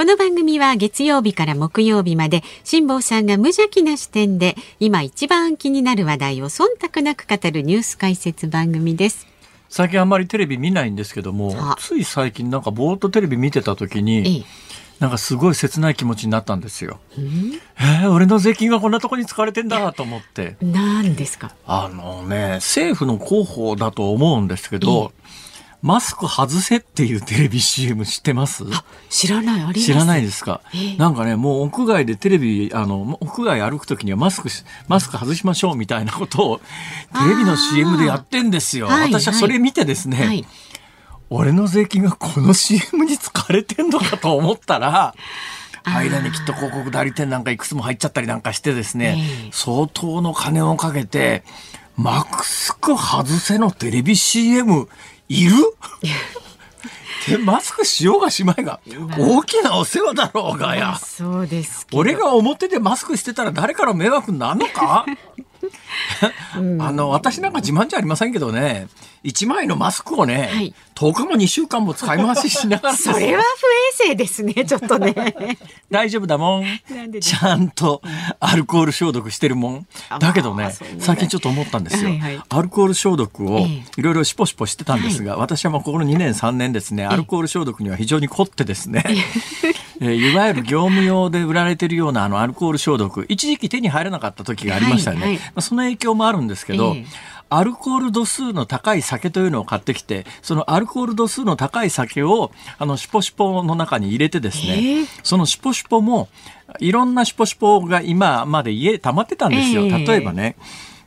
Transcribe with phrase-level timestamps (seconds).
[0.00, 9.26] この番組は月曜日から木曜日まで辛坊さんが無邪気な視点で今一番気になる話題を忖度なく語るニュース解説番組です。
[9.68, 14.46] 最近あんまりテレビ見ないんですけどもつい最近なんかぼーっとテレビ見てた時に、
[15.00, 16.98] なんかすごい切ない気持ちになったんですよ。
[17.78, 20.56] えー、俺の税金がこんなとこに使われてんだと思って。
[20.62, 21.54] 何ですか？
[21.66, 25.12] あのね、政府の広報だと思うんですけど、
[25.82, 28.64] マスク外せっていうテレビ CM 知ってます？
[29.08, 34.50] 知らない、あり知らないですか、えー、なんかね、もう屋外でテレビ、あの、屋外歩くときにはマスク、
[34.88, 36.64] マスク外しましょうみたいなことをテ
[37.30, 38.88] レビの CM でやってんですよ。
[38.88, 40.46] 私はそれ見てですね、はい、
[41.30, 45.14] 俺の税金がこの CM に使われてんのかと思ったら、
[45.82, 51.42] 間にきっと広告代理店なんかいくつも入っちゃったりなんかしてですね、えー、相当の金をかけて、
[51.96, 54.88] マスク外せのテレビ CM
[55.30, 55.54] いる？
[57.28, 58.80] でマスクしようがしまいが
[59.18, 60.96] 大きなお世話だろうがや。
[60.96, 65.06] そうです俺が表でマスクしてたら誰から迷惑になるのか？
[66.52, 68.88] あの、私なんか自慢じゃありませんけどね、
[69.24, 72.96] 1枚のマスクをね、はい、10日も2週間も使い回ししながら。
[72.98, 75.14] それは不衛生ですね、ちょっとね。
[75.90, 76.64] 大丈夫だもん。
[77.20, 78.02] ちゃんと
[78.40, 79.86] アルコール消毒してるもん。
[80.18, 82.10] だけどね、最近ちょっと思ったんですよ。
[82.10, 89.04] はいはい、アルコール消毒をいろいろしぽしぽしてたんですが、私はもうここの2年3年ですね、アルコール消毒には非常に凝ってですね、
[90.00, 95.22] えいわゆる業務用で売られてるようなあのアルコール消毒、一時期手に入らなかった時がありましたよね。
[95.22, 97.06] はいはい、まあ、その影響もあるんですけど、えー
[97.52, 106.28] アルコール度数の高い酒というのを買ってきて、そのアルコール度数の高い酒を、あの、シュポシュポの中に入れてですね、えー、そのシュポシュポも、
[106.78, 109.82] いろんなシュポシュポが今まで家溜まってたんですよ。
[109.82, 110.54] 例えばね、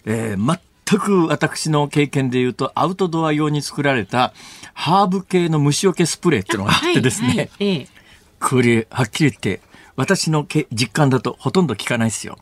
[0.05, 4.33] えー、全く私の経験で言うと、アウトドア用に作られた
[4.73, 7.49] ハーブ系の虫除けスプレーっていうのがあってですね、はいはい。
[7.59, 7.87] えー、
[8.43, 9.61] これ、はっきり言って、
[9.95, 12.37] 私の実感だとほとんど効かないですよ。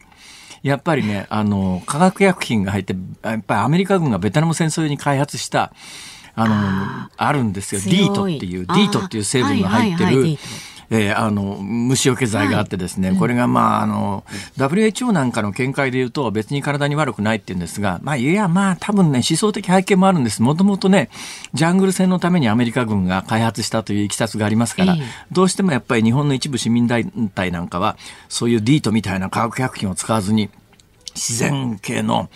[0.64, 5.74] やっぱりね、あの、化学薬品が入って、やっぱりアメリカ軍がベトナム戦争に開発した、
[6.34, 7.82] あの、あるんですよ。
[7.82, 10.38] ディートっていう、ディートっていう成分が入ってる、
[10.94, 14.26] えー、あの、虫除け剤があってですね、はい、これがまあ、あの、
[14.58, 20.42] WHO なんかの見解で言うと別に体に悪くないって言うんですが、まあ、いや、まあ、多分ね、思想的背景もあるんです。
[20.42, 21.10] もともとね、
[21.54, 27.96] ジャングル戦のためにアメリカ軍が開発したといういきさつがありますから、えー、どうしてもやっぱり日本の一部市民団体なんかは、
[28.28, 30.50] そういうディートみたいな化学薬品を使わずに、
[31.16, 32.30] 自然系の、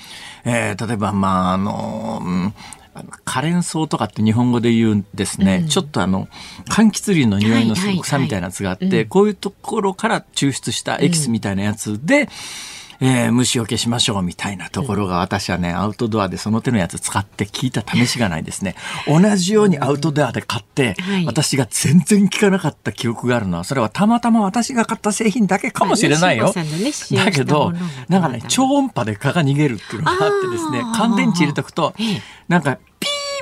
[0.46, 2.54] えー、例えば、まあ、あの、うん
[3.24, 6.28] カレン草とかって日本語で言うんですね、うん、ちょっとあの
[6.70, 8.92] 柑橘類の匂いの草みたいなやつがあって、はい。
[8.92, 12.28] はいはい、こういうところから抽出したエキスみたいなやつで、うん
[13.00, 18.76] えー、虫除けしましょうみたいなところが私はね、アウトドアでその手のやつ使って聞いた試しがないですね。
[19.08, 20.96] 同じようにアウトドアで買って、
[21.26, 26.54] 私が全然聞かなかった記憶があるのは、それはたまたま私が買った製品だけかもしれないよ。
[26.54, 27.74] だけど、
[28.10, 31.94] なんかね、超音波で蚊が逃げるっていうのがあってですね、乾電池入れとくと、
[32.48, 32.80] なんか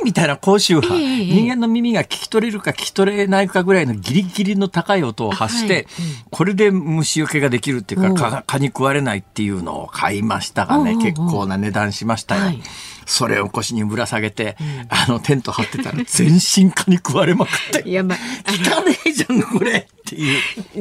[0.04, 5.88] みたいな高周波、人間の耳が聞き取れるか聞き取れないかぐらいのギリギリの高い音を発して、
[6.30, 12.58] これで虫除けができるっていうか、蚊に食われないっていうのを買いましたがね、結構な値段しましたよ。
[13.06, 14.56] それを腰にぶら下げて、
[14.90, 17.90] あのテント張ってたら 全身蚊に食われまくって。
[17.90, 18.18] いやまあ、
[18.52, 19.88] 汚ねえじゃんこれ。
[20.04, 20.36] ってい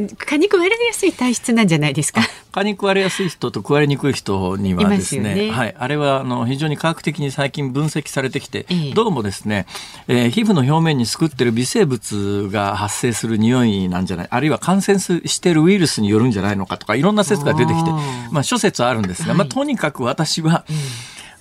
[0.04, 0.08] う。
[0.16, 2.22] 蚊に食われやすい体質なんじゃないですか？
[2.52, 9.66] 蚊に食われやすい人と食われにくい人にはですね、ね、はい、あれはあの非常に科学的に最近分析されてきて、ええ、どうもですね、
[10.06, 17.90] えー、皮膚の表面に作ってる微生物が発生する匂いなんじゃないあるいは感染しているウイルスによるんじゃないのかとかいろんな説が出てきて
[18.30, 20.76] まあ諸説あるんですが、はい、まあ、とにかく私は、うん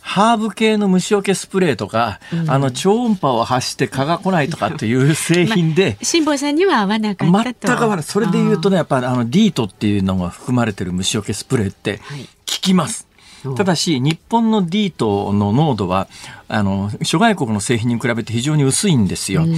[0.02, 8.04] ハーブ系の虫除けスプレーとか、うん、あの超音波を発して蚊が来ないとかっていう製品で、辛坊さんには合わなかった全く合わない。
[8.04, 12.04] それで言うとねやっぱりあのディートっていうのが含まれてる虫除けスプレーって効
[12.46, 13.08] きます、
[13.44, 16.08] はい、ただし日本のディートの濃度は
[16.48, 19.58] あの諸外国の製品に比べて非常に薄いんですよ、うん、例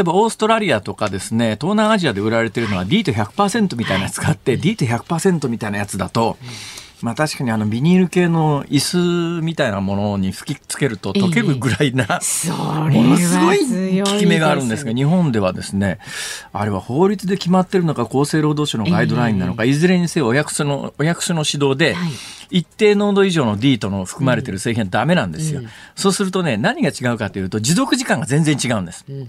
[0.00, 6.38] えばオーストラリアとかですね東南アジアで売られてるのはディート100%みたいなやつがあって、はい、ディート100%みたいなやつだと、
[7.02, 15.98] まあ確かにあのビニール系の椅子みたいなものに吹きつけると溶けるぐらいな、えー、ものすごい効き目があるんですが、日本ではですね、
[16.52, 22.12] あれは法律で決まってるのか厚生労働省のガイドラインなのか、えー、いずれにせよお役所の、お役所の指導で、はい。
[22.50, 29.28] 一定濃度以上の D との含まれている製品はダメなんですよ、うん、そうするとね何が違うかというと持続時間が全然違うんです、うん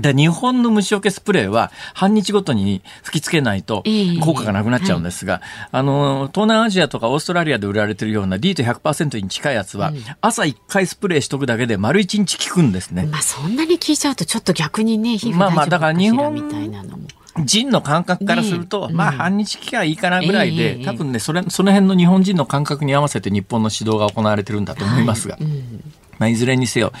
[0.00, 3.82] で日本の虫除けスプレーは半日ごとに吹きつけないと
[4.22, 5.42] 効果がなくなっちゃうんですが、
[5.72, 13.06] あの、東南アジアとかオーストラリアで売られてるような D と100%に近いやつは、朝1回スプレーしとくだけで丸1日効くんですね。
[13.06, 17.08] まあそんなに効いちゃうとちょっと逆にね、皮膚まあまあだから日本みたいなのも。
[17.44, 25.44] 人の感覚からすると、ね、まあ半日期間いいかなぐらいで、えー、多分ねそれその辺の日本人の感覚に合わせて日本の指導が行われてるんだと思いますが、はい。
[25.44, 25.82] うん、
[26.18, 26.92] まあ、いずれにせよ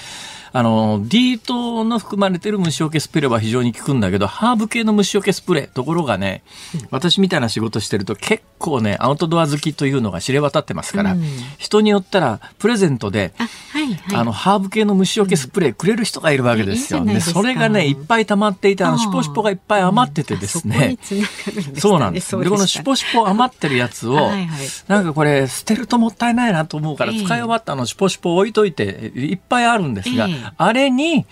[0.52, 6.42] あの、D 糖の含まれてる虫除けスプレーは非常に効くんだけど、ハーブ系の虫除けスプレー、ところがね、
[6.90, 11.22] 私みたいな仕事してると結構ね、アウトドア好きというのが知れ渡ってますから、うん、
[11.58, 17.04] 人によったらプレゼントで、あはいはい、あの、ハーブ系の虫除けスプレーくれる人がいるわけですよ。
[17.04, 20.98] でそれがね、いっぱい溜まっていて、あの、シュポシュポがいっぱい余っててですね。
[21.78, 22.38] そうなんです。
[22.38, 31.26] で、このシュポシュポ余ってるやつを、はいはい、なんかこれ、捨てるともったいないなと思うから、使い終わったのシュポシュポ置いといて、いっぱいあるんですが、えー、あれに、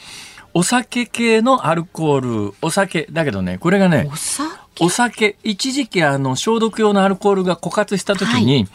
[0.55, 4.09] お酒系のアルコール、お酒、だけどね、これがね、
[4.81, 8.69] お酒、一時期あの消毒用のアルコールが枯渇した時に、はい。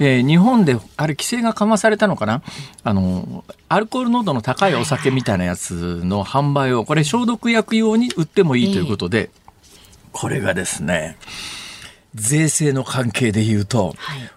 [0.00, 2.40] えー、日本であれ規制が緩和されたのかな？
[2.84, 9.30] あのアルコール濃度の高いお酒みたいなやつの販売をこれ消毒薬用に売ってもいいということで、
[10.12, 11.16] これがですね
[12.14, 13.96] 税制の関係で言うと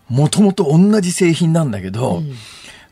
[0.09, 2.33] もともと同じ製品なんだけど、うん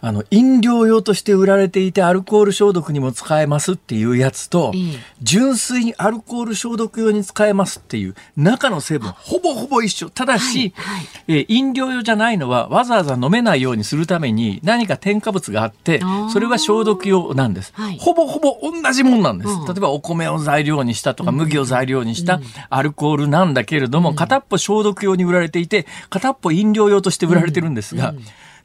[0.02, 4.74] あの、飲料用として売られていてアルコール消毒にも使えますっていうやつと、
[5.22, 10.10] 純粋にアルコール消毒用に使えますっていう中の成分ほぼほぼ一緒。
[10.10, 16.02] ただし、はいはい、え飲料用じゃないのはわざわざ飲めないようにするために何か添加物があって、
[16.32, 17.74] それは消毒用なんです。
[17.76, 19.52] はい、ほぼほぼ同じもんなんです。
[19.68, 28.14] 例えばお米を材料にしたとか麦を材料にしたアルコールなんだけれども、片っぽ消毒用に売られていて、片っぽ飲料用として売られてるんですが、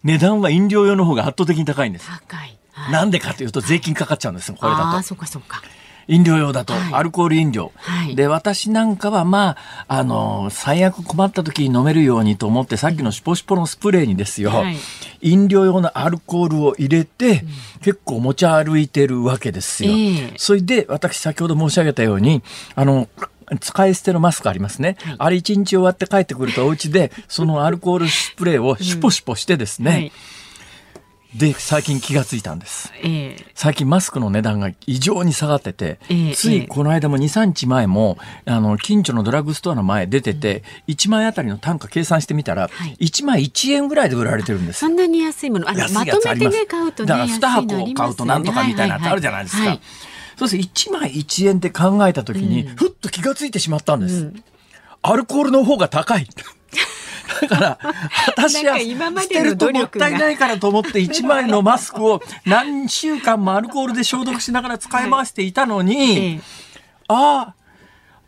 [0.05, 2.07] 値段は飲料用の方が圧倒的に高いんです。
[2.09, 2.59] 高い。
[2.73, 4.99] はい、なんでかというと税金かかっちゃうんですこれだと。
[4.99, 5.63] あそうかそうか。
[6.07, 9.57] 飲料用だと、アルコール飲料、はい、で私なんかはま
[9.89, 14.77] ああの最悪困った時に飲めるようにと思ってさっきのシュポシュポのスプレーにですよ、はい、
[15.23, 17.39] 飲料用のアルコールを入れて、うん、
[17.81, 22.43] 結構持ち歩いてるわけですよ、えー、それで私先ほど申し上げたように
[22.75, 23.09] あの
[23.61, 24.97] 使い捨てのマスクありますね。
[25.03, 30.13] はい、あれ一日終わって帰ってくるとお家で、 そのアルコールスプレーをシュポシュポしてですね、うんはい。
[31.35, 44.79] で最近気がついたんです、えー、最近マスクの値段が異常に下がってて、えー、ついこの間も23日前もあの近所のドラッグストアの前出てて、うん、1枚あたりの単価計算してみたら、はい、1枚1円ぐらいで売られてるんです。
[44.79, 49.63] そんなに安いものあのまとめてね買うとねだから2箱買うとなんとかみたいなのあるじゃないですか。
[49.63, 54.15] はいはいはいそうすると1枚1円って考えた時に、ふっと気がついてしまったんです。
[54.15, 54.45] うん、
[55.03, 56.27] アルコールの方が高い。
[57.41, 57.79] だから、
[58.27, 66.41] 私は捨てるともったいないからと思って1枚のマスクを何週間もアルコールで消毒しながら使い回していたのに、
[67.09, 67.15] は
[67.55, 67.55] い、あ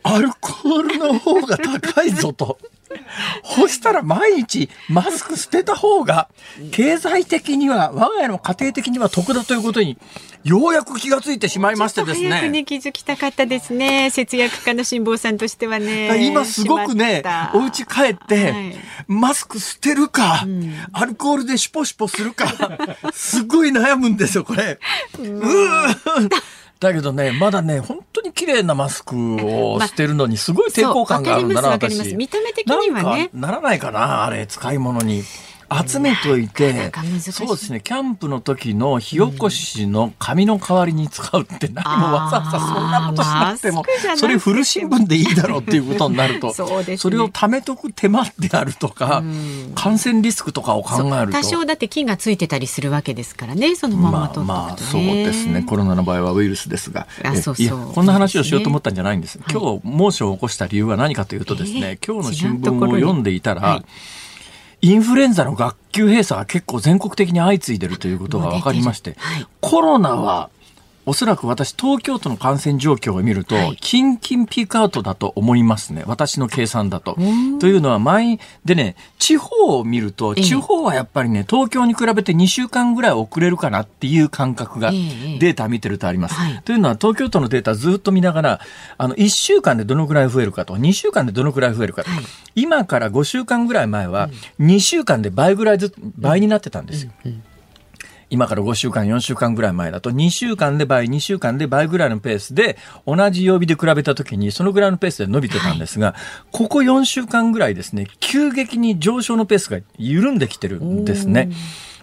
[0.02, 2.58] あ、アルコールの方が高いぞと。
[3.44, 6.28] そしたら毎日マスク捨てた方が
[6.72, 9.98] 経済的には我が家の家庭的には得だということに
[10.44, 12.30] ようやく気がついてしまいましてですね。
[12.30, 14.10] 早くね気づきたかったですね。
[14.10, 16.24] 節約家の辛坊さんとしてはね。
[16.24, 18.76] 今すごくね、お家帰って、はい、
[19.08, 22.46] マスク捨てるか、うん、アルコールでシュポシュポするか、
[23.12, 24.78] すごい悩むんですよ、これ。
[25.18, 26.30] うー
[26.78, 32.14] だけどね、まだね、本当に綺麗なマスクを してるのに、すごい抵抗感があるんだな、私。
[32.16, 33.30] 見た目的にはね。
[33.32, 35.22] ならないかな、あれ、使い物に。
[35.86, 43.84] 集めといて、そうですね、キャンプの時の火起こしの紙の代わりに使うって何もわざわざそんなことしなくても、
[44.16, 49.22] それ古新聞でいいだろうっていうことになると、そね、それを貯めとく手間であるとか、
[49.74, 51.32] 感染リスクとかを考えると。
[51.32, 57.06] 多少だって菌がついてたりするわけですからね、そのままと、ね、まあ、まあ、そうですね、コロナの場合はウイルスですが、
[57.42, 57.92] そうそう。
[57.92, 59.38] こんな話をしようと思ったんじゃないんです。
[59.50, 63.84] 今日猛暑を起こした理由は何かというとですね、今日の新聞を読んでいたら、はい
[64.82, 70.50] インフルエンザの学級閉鎖が結構全国的に相次いでるということが分かりまして、はい、コロナは
[71.06, 76.02] おそらく私、東京都の感染状況を見ると、はい、キンキンピークアウトだと思いますね。
[76.04, 77.16] 私の計算だと。
[77.60, 86.34] というのは、前、でね、地方を見ると、地方はやっぱりね、東京に比べて2週間ぐらい遅れるかなっていう感覚が、データ見てるとあります。
[86.34, 88.60] はい、というのは、東京都のデータずっと見ながら、
[88.98, 92.24] あの、1週間でどのぐらい増えるかと、2週間でどのぐらい増えるかと、はい、
[92.56, 97.12] 今から5週間ぐらい前は、2週間で倍ぐらいずつ、倍になってたんですよ。
[97.24, 97.42] うんうん
[98.28, 106.16] 今から5週間、4週間ぐらい前だと、2週間で倍、2週間で倍ぐらいのペースで、同じ曜日で比べた時に、そのぐらいのペースで伸びてたんですが、はい、
[106.50, 111.50] ここ4週間ぐらいですね、急激に上昇のペースが緩んできてるんですね。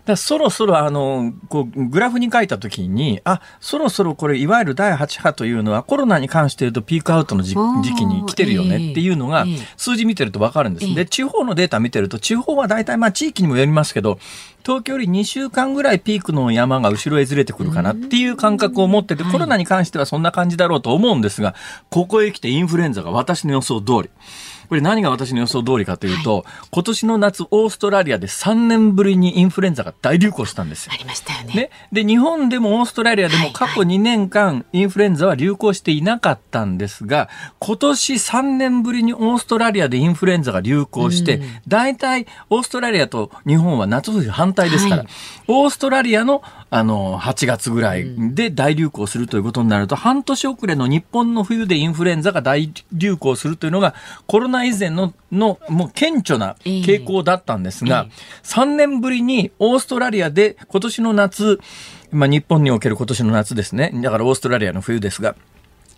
[0.05, 9.45] だそろそろあのこうグラフに書いたときにあそろそろこれいわゆる第8波というのはコロナに関して言うとピークアウトの時期に来てるよねっていうのが
[9.77, 10.93] 数字見てると分かるんです。
[10.93, 14.19] で地方のデータ見てると地方は大体まあ地域にもよりますけど
[14.63, 21.53] 東京より2週間ぐらいピークの山が後ろへずれてくるかなっていう感覚を持ってて、コロナに関してはそんな感じだろうと思うんですが、
[21.89, 24.09] ここへ来てインフルエンザが私の予想通り。
[24.69, 30.91] これ何が私の予想通りかというと、はい、今年の夏オーストラリアで3年ぶりにインフルエンザが大流行したんですよ。
[30.93, 31.53] ありましたよね。
[31.53, 31.69] ね。
[31.91, 37.29] で日本でもオーストラリアでも過去2年間インフルエンザは流行していなかったんですが、
[37.59, 45.07] 今年3年ぶりにオーストラリアでインフルエンザが流行して、大体オーストラリアと日本は夏冬反対ですから、はい、
[45.47, 46.43] オーストラリアの
[46.75, 53.93] あの8月ぐらいで大流行するということになると、半年遅れの日本の冬でインフルエンザが大流行するというのが
[54.25, 61.59] コロナ以前ののもう顕著な傾向だったんですが、えー、3年ぶりにオーストラリアで今年の夏、
[62.09, 63.91] まあ、日本における今年の夏ですね。
[63.93, 65.35] だからオーストラリアの冬ですが、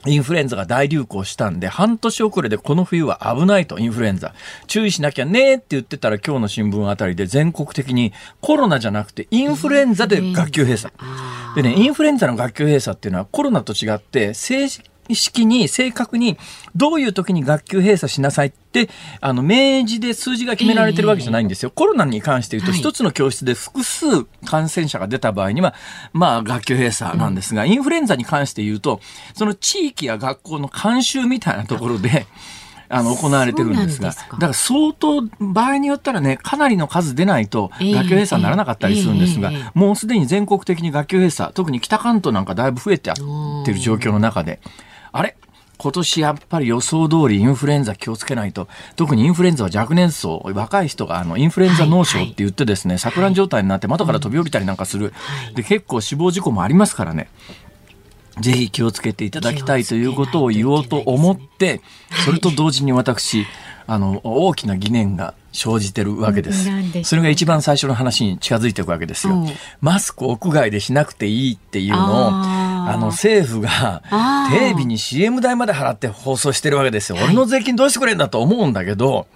[0.05, 4.33] インフルエンザが大流行したんで、半年遅れでこの冬は危ないと、インフルエンザ。
[4.67, 10.93] 注意しなきゃねって言ってたら今日の新聞あたりで全国的にコロナじゃなくてインフルエンザで学級閉鎖。
[11.55, 14.89] でね、インフルエンザの学級閉鎖っていうのはコロナと違って正式
[15.45, 16.37] に正確に
[16.75, 18.89] どういう時に学級閉鎖しなさいって
[19.21, 21.69] あの明示で数字が決められてるわけじゃないんですよ。
[21.69, 25.75] えー、コロナに関して言うと一つの教室で複数感染者が出た場合には、
[26.13, 28.99] まあ学級閉鎖なんですが、うん、インフルエンザに関して言うと
[29.33, 32.25] その地域や学校の慣習みたいなところで
[32.89, 43.13] あの行われてるんですがだから相当場合によったらねかなりの数出ないと学級閉鎖にならなかったりするんですが、えーえー、もうすでに全国的に学級閉鎖特に北関東なんかだいぶ増えてっ
[43.65, 44.59] てる状況の中で
[45.15, 45.37] あれ？
[45.77, 55.13] 今年やっぱり予想通りインフルエンザ気をつけないと、特にインフルエンザは若年層、若い人があのインフルエンザ脳症って言ってですね、錯乱状態になって窓から飛び降りたりなんかする。
[55.55, 57.29] で、結構死亡事故もありますからね。
[58.41, 61.81] ぜひ気をつけていただきたいということを言おうと思って、
[62.25, 63.45] それと同時に私、
[63.87, 66.69] あの、大きな疑念が生じてるわけです。
[67.03, 69.45] それが一番最初の話に近づいていくわけですよ。
[69.79, 72.31] マスク屋外でしなくていいっていうのを、
[72.87, 74.03] あの政府が
[74.51, 77.17] テレビに CM 代まで払って放送してるわけですよ。
[77.23, 79.27] 俺の税金どうしてくれんだと思うんだけど、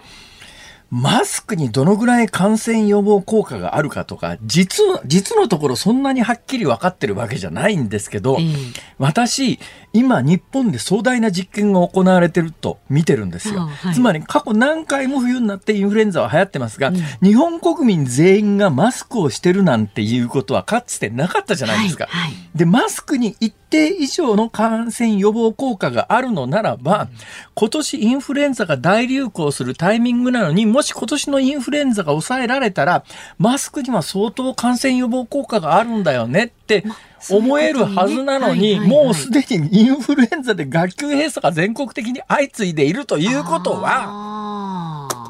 [0.92, 8.54] マスクにどのぐらい感染予防効果があるかとか、実は、実のところそんなにはっきり分かってるわけじゃないんですけど、うん、
[8.98, 9.60] 私、
[9.92, 13.62] 今日本で壮大な実験が行われてると見てるんですよ。
[13.62, 22.06] はい、つまり過去何回も冬になってインフルエンザは流行ってますが、うん、日本国民全員がマスクをしてるなんていうことはかつてなかったじゃないですか。
[22.06, 27.10] はいはい、で、マスクに一定以上の感染予防効果があるのならば、
[27.56, 33.04] 今年インフルエンザが大流行するタイミングなのに、もし今年のインフルエンザが抑えられたら、
[33.38, 36.84] マスクには相当感染予防効果があるんだよねって
[37.30, 45.30] 思えるはずなのに、もうすでにインフルエンザで学級閉鎖が全国的に相次いでいるということは、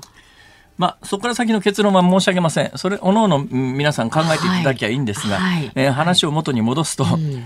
[0.77, 2.72] まあ、そこから先の結論は申し上げません。
[2.75, 5.62] それ、おのおの皆さん考えていただきゃいいんですが、はい。
[5.62, 7.46] はい、えー、話を元に戻すと、うん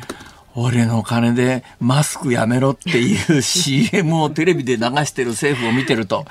[0.56, 6.26] 俺の金でマスクやめろっていう CM をテレビで流してる政府を見てると、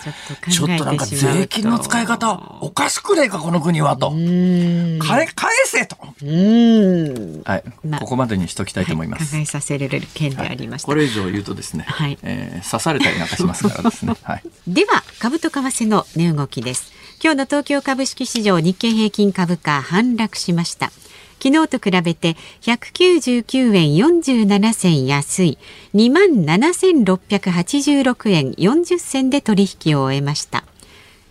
[0.50, 4.11] ちょっとなんか税金の使い方おかしくねえか、この国はと。
[4.11, 5.97] 金返せと。
[7.45, 7.64] はい、
[8.00, 9.33] ここまでにしときたいと思います。
[9.33, 14.14] 考えさせられる件でありました、はい、これ以上言うとですね、はいえー、刺されたりなんかしますからですね。
[14.23, 16.93] はい、では、株と為替の値動きです。
[17.23, 20.91] 今日の東京株式市場日経平均株価反落しました。
[21.42, 25.58] 昨日と比べて199円47銭安い
[25.92, 30.62] 27,686円40銭で取引を終えました。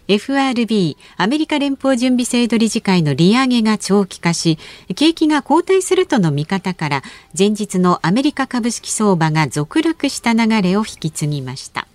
[0.10, 4.60] FRB アメリカ連邦準備制度理事会の利上げが長期化し
[4.96, 7.02] 景気が後退するとの見方から
[7.38, 11.88] 前日のアメリカ株式相場が続落した流れを引き継ぎました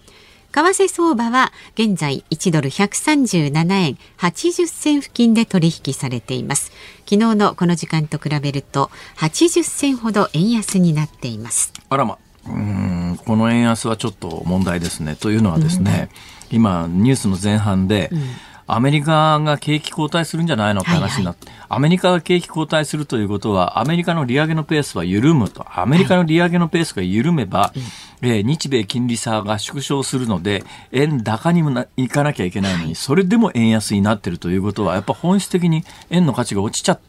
[0.56, 6.72] 為替相場は現在1ドル137円80銭付近で取引されています。
[7.00, 11.74] 昨日のこの時間と比べると80銭ほど円安になっています。
[11.90, 12.16] あらま。
[12.48, 15.14] うんこの円安はちょっと問題ですね。
[15.14, 16.08] というのはですね、
[16.50, 18.22] うん、今ニュースの前半で、うん
[18.68, 25.64] アメリカが景気後退するんじゃないのって話になって、はいはい、アメリカが景気後退するということは、アメリカの利上げのペースは緩むと。
[25.80, 27.80] アメリカの利上げのペースが緩めば、はい、
[28.22, 37.00] えー、日米金利差が縮小するので、円高にもないかなきゃいけないのに、それでも円安になってるということは、やっぱ本質的に円の価値が落ちちゃっ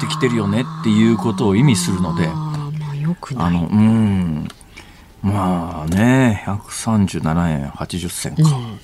[0.00, 2.70] てきてるよねっていうことを意味するので、あ
[3.36, 4.48] あの、うん。
[5.22, 8.56] まあね、137円80銭か。
[8.56, 8.78] うん、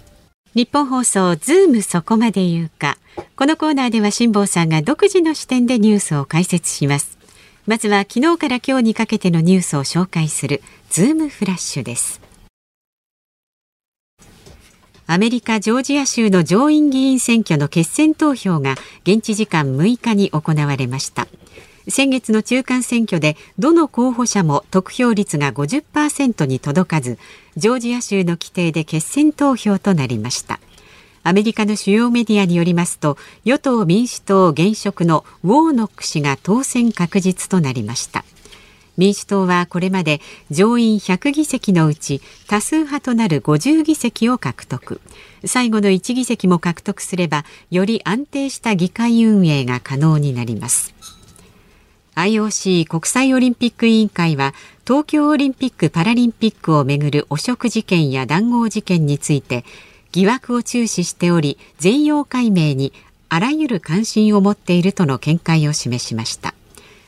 [0.57, 2.97] ニッポン放送ズームそこまで言うか。
[3.35, 7.19] このコーナーでは辛坊さんが独自の視点でニュースを解説します。
[7.67, 12.19] まずは昨日から今日にかけてのニュースを紹介するズームフラッシュです。
[15.05, 18.73] アメリカ・ジョージア州の上院議員選挙の決選投票が
[19.03, 21.27] 現地時間6日に行われました。
[21.87, 27.19] 先月の中間選挙でどの候補者も得票率が50%に届かず
[27.57, 30.59] ジョージア州の規定で決選投票となりました。
[31.23, 38.23] アメリカの主要メディアによりますと与党民主党現職のウォーノック氏が当選確実となりました。
[38.95, 45.01] 民主党はこれまで上院100議席のうち多数派となる50議席を獲得。
[45.43, 50.93] 最後の1議席も獲得すればより安定した議会運営が可能になります。
[52.17, 54.55] IOC 国際オリンピック委員会は
[54.87, 59.63] 東京オリンピック・パラリンピックをめぐる汚職事件や談合事件について
[60.11, 62.91] 疑惑を注視しており全容解明に
[63.29, 66.55] あらゆる関心を持っているとの見解を示しました。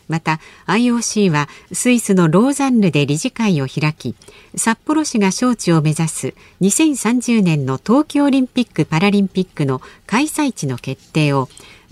[0.08, 4.16] また IOC はスイスのローザンヌで理事会を開き
[4.56, 11.48] 札幌市が招致を目指す2030年の冬季オリンピック・パラリンピックの開催地の決定を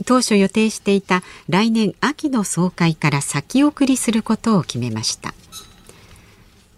[0.05, 5.33] 当初予定していた来年秋の総会から先送りすることを決めました。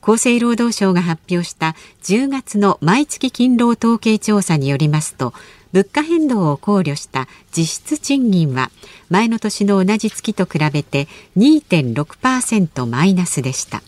[0.01, 5.33] 厚生労働省が発表した10月の毎月勤労統計調査によりますと
[5.71, 8.71] 物価変動を考慮した実質賃金は
[9.09, 13.83] 前の年の同じ月と比べて2.6%マイナスでした。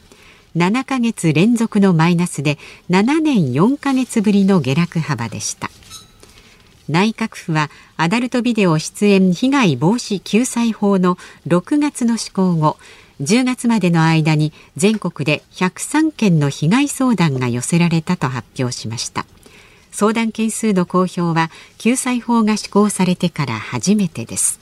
[0.56, 2.58] 7ヶ月連続のマイナスで
[2.90, 5.70] 7年4ヶ月ぶりの下落幅でした。
[6.92, 12.78] 内閣府はアダルトビデオ出演被害防止救済法の6月の施行後
[13.22, 19.26] 10月までの間に全国で103件の被害相談が寄せられたと発表しました。
[19.92, 24.60] 相談件数の公表は救済法が施行されてから初めてです。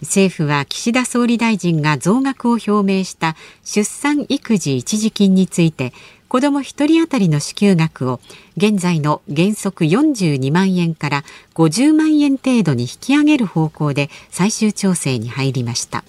[0.00, 5.92] 政府は岸田総理大臣が増額を表明した出産育児一時金について
[6.28, 8.20] 子ども1人当たりの支給額を
[8.56, 16.04] 現在の原則42万円から50万円程度に引き上げる方向で最終調整に入りました。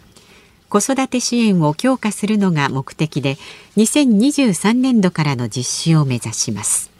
[0.69, 3.37] 子育て支援を強化するのが目的で
[3.77, 6.91] 2023年度からの実施を目指します。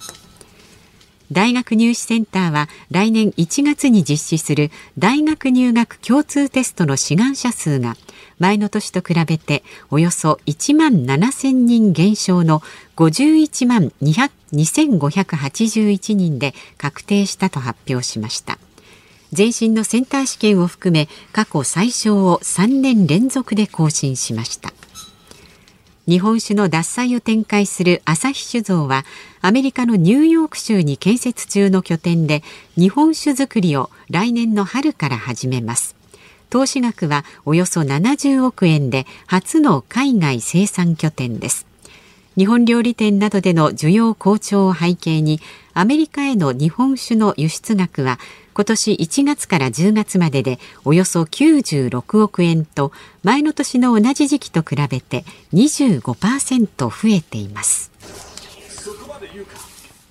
[1.32, 7.98] 大学入試センターは来年1月に実施する大学入学共通テストの志願者数が
[8.40, 12.62] 前の年と比べておよそ1万7000人減少の
[12.96, 18.58] 51万2581人で確定したと発表しました。
[19.36, 24.72] 前身のセンター試験を含め過去最小を3年連続で更新しました。
[26.08, 29.04] 日本酒の獺祭を展開する朝日酒造は
[29.42, 32.44] アメリカのニューヨーク州に建設中の拠点で
[32.78, 35.97] 日本酒造りを来年の春から始めます。
[36.50, 41.68] 投資額はおよそ70億円で初の海外生産拠点です
[42.38, 45.40] 日本料理店などでの需要好調を背景に
[45.74, 48.20] アメリカへの日本酒の輸出額は
[48.54, 52.92] 今年1月から10月まででおよそ96億円と
[53.24, 57.92] 前の年の同じ時期と比べて25%増えています。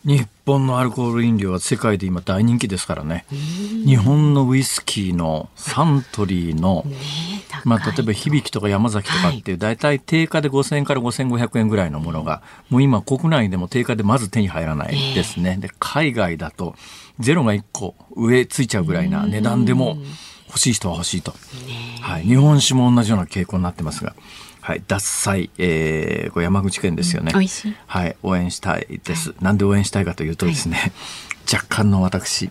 [0.05, 3.27] 日本のアルコール飲料は世界で今大人気ですからね。
[3.31, 6.87] 日本のウイスキーのサントリーの、
[7.65, 15.57] まあ、例えば響とか山崎とかっていう大体定価で5000円から5500円ぐらいのものが、もう今国内でも定価でまず手に入らないですね。
[15.61, 16.77] で、海外だと
[17.19, 19.99] ゼロが1個上ついちゃうぐらいな値段でも
[20.47, 21.35] 欲しい人は欲しいと。
[22.01, 22.23] はい。
[22.23, 24.15] 日本酒も同じような傾向になってますが。
[24.67, 27.31] はい、獺祭、えー、これ山口県ですよね。
[27.33, 27.77] うん、しい。
[27.87, 30.93] はい、応援したいです、はい、なんで応援したいかというとですね、はい、
[31.55, 32.51] 若干の私、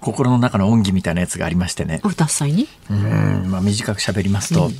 [0.00, 1.98] 心の中の恩義みたいなやつがありましてね。
[2.04, 2.68] 獺祭に？
[2.88, 4.74] うん、まあ短く喋りますと、うん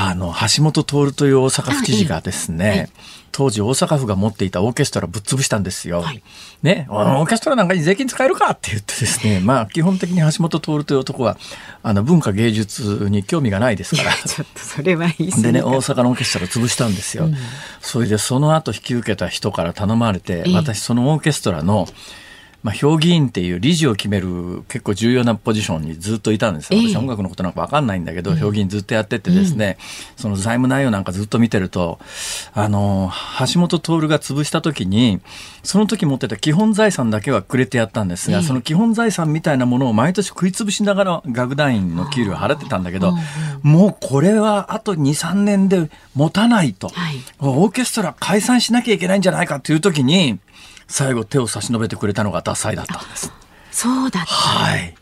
[0.00, 2.90] あの、橋本徹という大阪府知事がですね、はい、
[3.32, 6.02] 当時大阪府が持っていたオーケストラぶっ潰したんですよ。
[6.02, 6.22] はい、
[6.62, 11.36] ね、オーケストラなんかに税金使えるかって言ってですね、 まあ基本的に橋本徹という男は、
[11.82, 14.12] あの文化芸術に興味がないですから。
[14.12, 17.24] ちょっとそれはいいでね、大阪のオーケストラ潰したんですよ。
[17.24, 17.36] うん、
[17.80, 21.88] それでその後引き受けた人から頼まれて、私そのオーケストラの、
[22.68, 26.78] まあ、評議員っていう理事を決める結構重要なポジションにずっといたんですよ。
[26.78, 29.78] 私音楽のことなんか分かんないんだけど、評議員ずっとやっててですね、
[30.16, 31.98] その財務内容なんかずっと見てると、
[32.52, 35.20] あの、橋本徹が潰した時に、
[35.62, 43.14] その時持ってた基本財産だけはくれてやったんですが、その基本財産みたいなものを毎年食い潰しながら楽団員の給料払ってたんだけど、
[43.62, 46.90] もうこれはあと2、3年で持たないと、
[47.38, 50.38] オーケストラ解散しなきゃいけないんじゃないかという時に、
[50.88, 53.32] 最後手を差し伸べてくれたのがダサいだったんです。
[53.70, 54.94] そうだはい。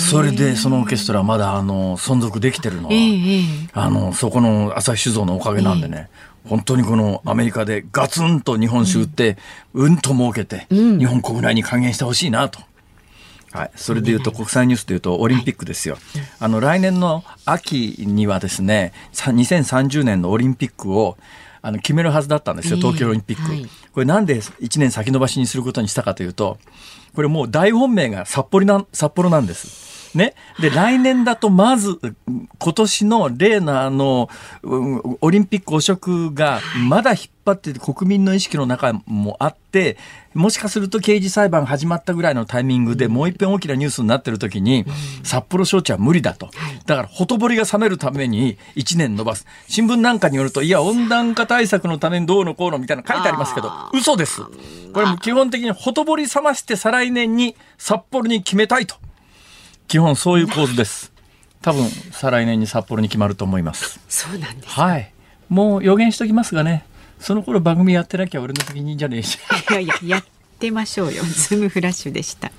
[0.00, 2.94] それでそのオーケストラまだあの存続できてるのは、
[3.72, 6.10] あのそこの朝日酒造のおかげなんでね。
[6.44, 9.36] 本当にこのアメリカでガツンと日本酒売って、
[9.74, 9.98] うん。
[9.98, 12.60] と儲けて、日本国内に還元してほしいなと。
[13.52, 15.96] はい、それでいうと国際ニュースでいうとオリンピックですよ、
[16.38, 21.16] あの来年の秋にはですね2030年のオリンピックを
[21.68, 23.42] あの決めるはずだったんですよ、東京オリンピック。
[23.42, 26.56] はい、これなんで1年先延ばしにすることにしたかというと、
[27.14, 29.87] これもう大本命が札幌な札幌なんです。
[30.14, 30.34] ね。
[30.60, 31.98] で、来年だとまず、
[32.58, 34.28] 今年の例のあの、
[35.20, 39.96] オリンピック汚職がまだ引っ張ってて国民の意識の中もあって、
[40.34, 44.84] もしかすると刑事裁判始まったぐらいのタイミングでもう一遍大きなニュースになってる時に、
[45.24, 46.50] 札幌招致は無理だと。
[46.86, 49.46] だから、ほとぼりが冷めるために1年延ばす。
[49.66, 54.42] 新聞なんかによると、いや、温暖化対策のためにどうのこうのみたいな書いてありますけど、嘘です。
[54.92, 58.96] これも基本的にほとぼり冷まして再来年に札幌に決めたいと。
[59.88, 61.12] 基本そういう構図です。
[61.62, 63.98] 多分再来年に札幌に決まると思います。
[64.08, 65.12] そうなんですはい。
[65.48, 66.84] もう予言しときますがね。
[67.18, 69.38] その頃番組やってなきゃ俺の責任じゃねえし。
[69.70, 70.24] いやいややっ
[70.60, 71.24] てましょうよ。
[71.24, 72.52] ズームフラッシュでした。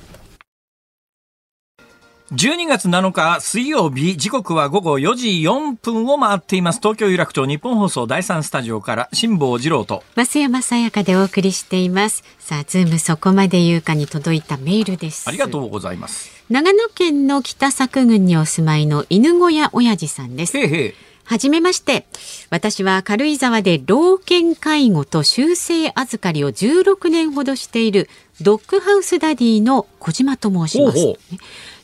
[2.32, 20.58] 12月7日水曜日時刻は午後4時4分を回っています東京有楽町日本放送第三スタジオから辛坊治郎と増山さやかでお送りしていますさあズームそこまで言うかに届いたメールですありがとうございます長野県の北佐久郡にお住まいの犬小屋親父さんです
[21.24, 22.08] はじめまして。
[22.50, 28.10] 私は軽井沢で老犬介護と終生預かりを16年ほどしている
[28.42, 30.98] ドッグハウスダディの小島と申します。
[30.98, 31.18] ほうほう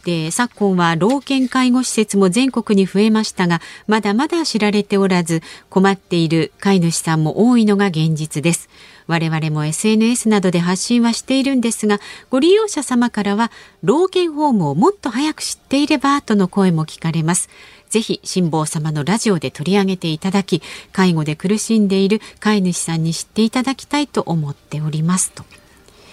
[0.04, 8.70] で昨今は老犬介護施設も全国に増えましたがまだまだ知られておらず困っている飼い主さんも多いのが現実です
[9.08, 13.52] 我々も SNS などで発信はしているんですがご利用者様からは
[13.84, 17.50] 老犬ホームをもっと早く知っていればとの声も聞かれます。
[17.90, 25.46] ぜひ辛坊様のラジオで取り上げていただき介護で苦しんでいる飼い主さんに知っていただきたいと思っておりますと。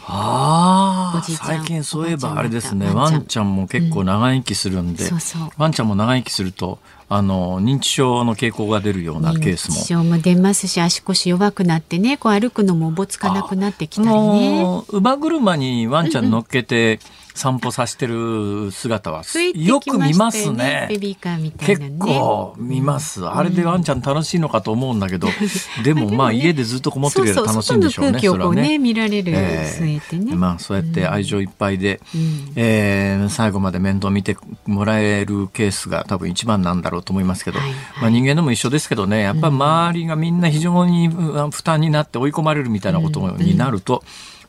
[0.04, 2.92] ああ最近そういえばあれですね。
[2.92, 3.54] ワンちゃん。
[3.54, 5.50] も結構長生きするんで、うん、そうそう。
[5.56, 9.76] ワンちゃんも長生きするとあの認知症の傾向が出るようなケースも。
[9.76, 14.82] 認知症も出ますし足腰弱くなってねこう歩くのもおぼつかなくなってきたりね。
[14.88, 16.98] 馬車にワンちゃん乗っけて、
[17.34, 19.22] 散歩させてる姿は
[19.54, 20.86] よく見ますね。
[20.88, 28.20] ベビーカーみたいな、ね、結構見ます、うん、あれでワンちゃん楽しいのかと思うんだけど、うん、 でもまあ家でずっとこもってるより楽しいんでしょうね。
[28.20, 30.34] そうそうね、ね、見られる、えー、ね。
[30.34, 44.02] まあそうやって愛情いっぱいで、うん、えー、最後まで面倒見てもらえるケースが多分一番なんだろうと思いますけど、はいはい、まあ人間でも一緒ですけどね、やっぱり周りがみんな非常に負担になって追い込まれるみたいなことになると、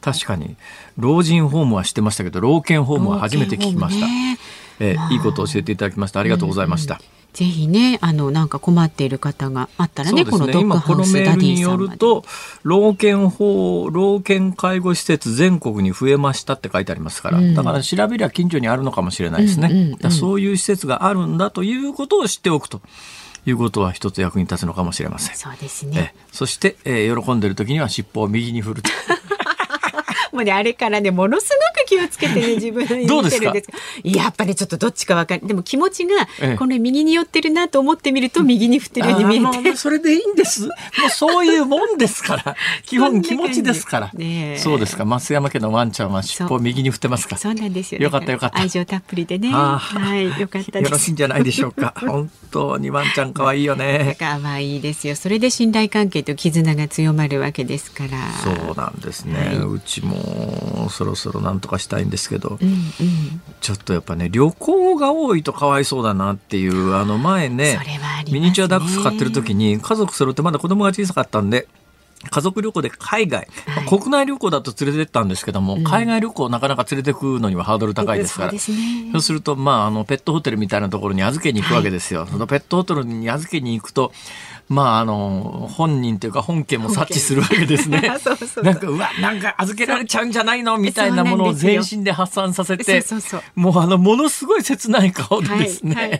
[0.03, 0.55] 確かに
[0.97, 4.37] 老人ホームは知ってましたけど老犬ホームは初めて聞きました、ね、
[4.79, 12.23] えー、いいことを教えていただきましたありがとうございました、うんうんぜひね、あの、なんか困っている方があったらね、ねこのドッグハウスダディによると、
[12.61, 19.69] 老犬法、老犬介護施設全国に増えましたって書いてありますから、うん、だから調べりゃ近所にあるのかもしれないですね。
[19.71, 22.81] うんうんうん、そういう施設があるんだということを知っておくと。
[23.45, 25.35] いうことは一つ役に立つのかもしれません。
[25.35, 26.15] そうですね。
[26.31, 28.89] そして、えー、喜んでる時には尻尾を右に振ると。
[30.33, 33.69] もうね、あれからね、ものすごく気をつけてね、自分に見てるんです
[34.03, 35.47] やっぱりちょっとどっちかわかる。
[35.47, 39.75] でも気持ちが、この右に寄ってるなと思ってみると、右に振ってるように見えて。
[39.75, 40.63] それでいいんです。
[40.63, 40.69] も
[41.07, 42.55] うそういうもんですから。
[42.85, 44.11] 基本気持ちですから。
[44.13, 45.05] ね、そうですか。
[45.05, 47.37] 増山家のワンちゃんは尻尾を右に振ってますか？
[47.37, 48.01] そうなんですよ。
[48.01, 48.59] よかったよかった。
[48.59, 49.49] 愛情たっぷりでね。
[49.51, 51.93] はい、よかったよろしいんじゃないでしょうか。
[52.01, 54.15] 本当にワンちゃん可愛いよね。
[54.19, 55.15] 可愛いですよ。
[55.15, 58.09] それで信頼関係と絆が強まるわけですから。
[58.43, 59.33] そうなんですね。
[59.39, 60.22] はい、うちも
[60.89, 71.67] そろそろなんとかしたいんですけど、うんうん、ちょっとやっぱね旅行が多いとかわいそうだなっていうあの前ね、ね、ミニチュアダックス買ってる時に家族揃ってまだ子供が小さかったんで
[72.29, 82.21] 家族旅行で海外、はい、国内旅行だと連れてったんですけども、うん、海外旅行なかなか連れてくのにはハードル高いですから、そう、ね,、すると、まあ、あのペットホテルみたいなところに預けに行くわけですよ。
[82.21, 84.11] はい、そのペットホテルに預けに行くと
[84.69, 88.01] まあ、あの、本人というか本家も察知するわけですね。
[88.23, 88.63] そうそうそう。
[88.63, 93.03] なんか、うわ、なんか預けられちゃうんじゃないのみたいなものを全身で発散させて、
[93.55, 96.17] もうあの、ものすごい切ない顔でですね、はいは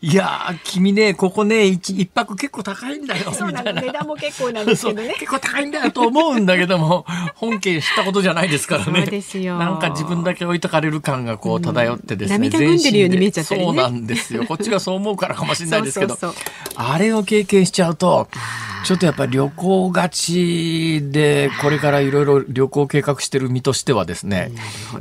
[0.00, 3.80] いいや君ね、ここね、一一泊結構高いんだよ、みたいな。
[3.80, 5.14] 値段も結構なんですけどね。
[5.18, 9.00] 結構高いんだよと思うんだけども、 本家知ったことじゃないですからね。
[9.02, 9.58] そうですよ。
[9.58, 12.36] なんか自分だけ置いとかれる感がこう漂ってですね。
[12.36, 14.44] うん、涙ぐんでるように見えちゃったり、ね、そうなんですよ。
[14.44, 16.42] こっちがそう思うからかもしれないですけど、 そうそう
[16.74, 18.28] そうあれを経験しちゃうと、
[18.84, 24.52] ちょっとやっぱり旅行がちで、これからいろいろ旅行計画してる身としてはですね、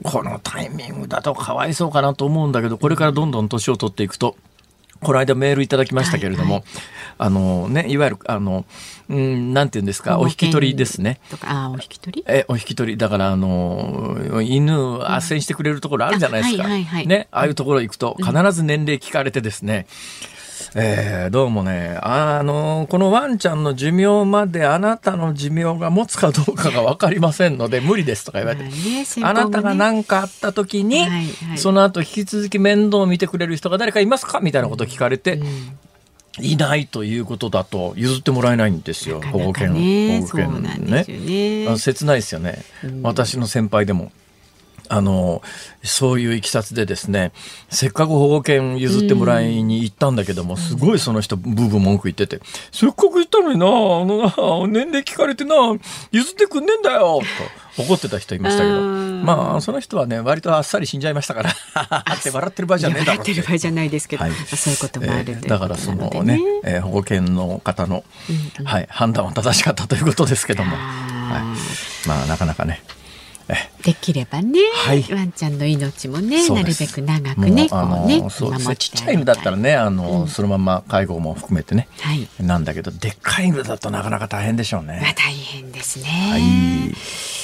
[0.03, 4.35] このタイミングだとかわいそうかなと思うんだけど、これからどんどん年を取っていくと、
[5.01, 6.71] この間メールいただきましたけれども、はいはい、
[7.19, 8.65] あのね、いわゆる、あの、
[9.09, 11.19] うん、なんていうんですか、お引き取りですね。
[11.41, 12.25] あ、お引き取り？
[12.27, 12.97] え、お引き取り。
[12.97, 16.65] だから、あの、犬、斡旋してくれるところあるじゃないですか。
[16.65, 19.87] うんはいはいはい、ね、ああいうところ行くと、必ず年齢聞かれてですね、
[20.31, 20.36] うん
[20.75, 28.71] えー、どうもね、あの、このワンちゃんの寿命まであなたの寿命が持つかどうかが分かりませんので、無理ですとか言われて、ね、
[29.23, 35.77] あなたが何かあった時に、はいはい、その後引き続き面倒を見てくれる人が誰かいますかみたいなことを聞かれて、うん
[36.39, 39.69] いないということだと譲ってもらえないんですよ、保護犬。
[39.69, 39.79] 保護
[40.37, 41.03] 犬ね。
[41.07, 44.11] ね切ないですよね、うん、私の先輩でも。
[44.89, 45.41] あの、
[45.83, 47.31] そういういきさつでですね、
[47.69, 55.55] せっかく保護犬譲ってもらいに行ったんだけども、すごいその人ブーブー文句言ってて、せっかく行ったのにな、あのな、年齢聞かれてな、
[56.11, 57.19] 譲ってくんねえんだよ
[57.75, 66.41] と怒ってた人いましたけど、まあ、その人はね、割とあっさり死んじゃいましたから、あ って笑ってる場合じゃねえだろ笑ってる場合じゃないですけど、はい、そういうこともある、えー、だからそのね、ね。
[66.63, 71.55] えー、保護犬の方の、うんうん、はい、判断は正しかったということですけども、は
[72.05, 72.81] い、まあ、なかなかね、
[73.83, 84.99] できればね、はい、ワンちゃんの命もねなるべく長くねこうねそうちっちゃい犬だったらねあの、うん、そのまま介護も含めてね、はい、なんだけどでっかい犬だとなかなか大変でしょうね。
[85.01, 86.05] まあ、大変ですね。
[86.05, 87.36] はい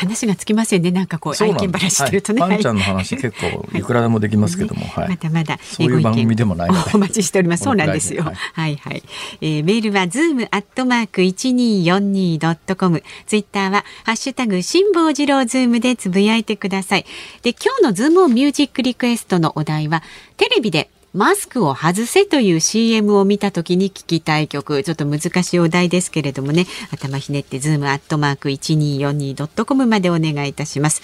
[0.00, 0.90] 話がつきませんね。
[0.90, 5.58] なんかこう愛犬話してるとね、はい、ちゃんの話結構いくらでもできますけども、はい、まだまだ。
[5.62, 7.64] そういう番組でもないお待ちしております。
[7.64, 8.24] そうなんですよ。
[8.24, 9.02] はい、はいはい。
[9.42, 13.02] えー、メールはズームアットマーク一二四二ドットコム。
[13.26, 17.04] ツイッターはハッシュタグ辛坊治郎ズームでつぶやいてください。
[17.42, 20.02] で今日のズームミュージックリクエストのお題は
[20.36, 31.02] テレビでマスクを外せという CM を見た時に聞きたい曲ちょっと難しいお題ですけれどもね頭ひねってズームアットマーク 1242.com までお願いいたします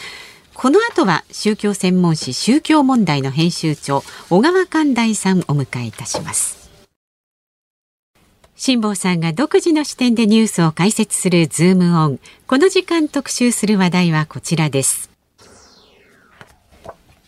[0.55, 6.67] この後は宗教専門誌宗教問題の編集長小川寛大さんお迎えいたします
[8.59, 12.19] 辛坊さんが独自の視点でニュースを解説するズームオン。
[12.47, 15.16] この時間特集する話題はこちらです。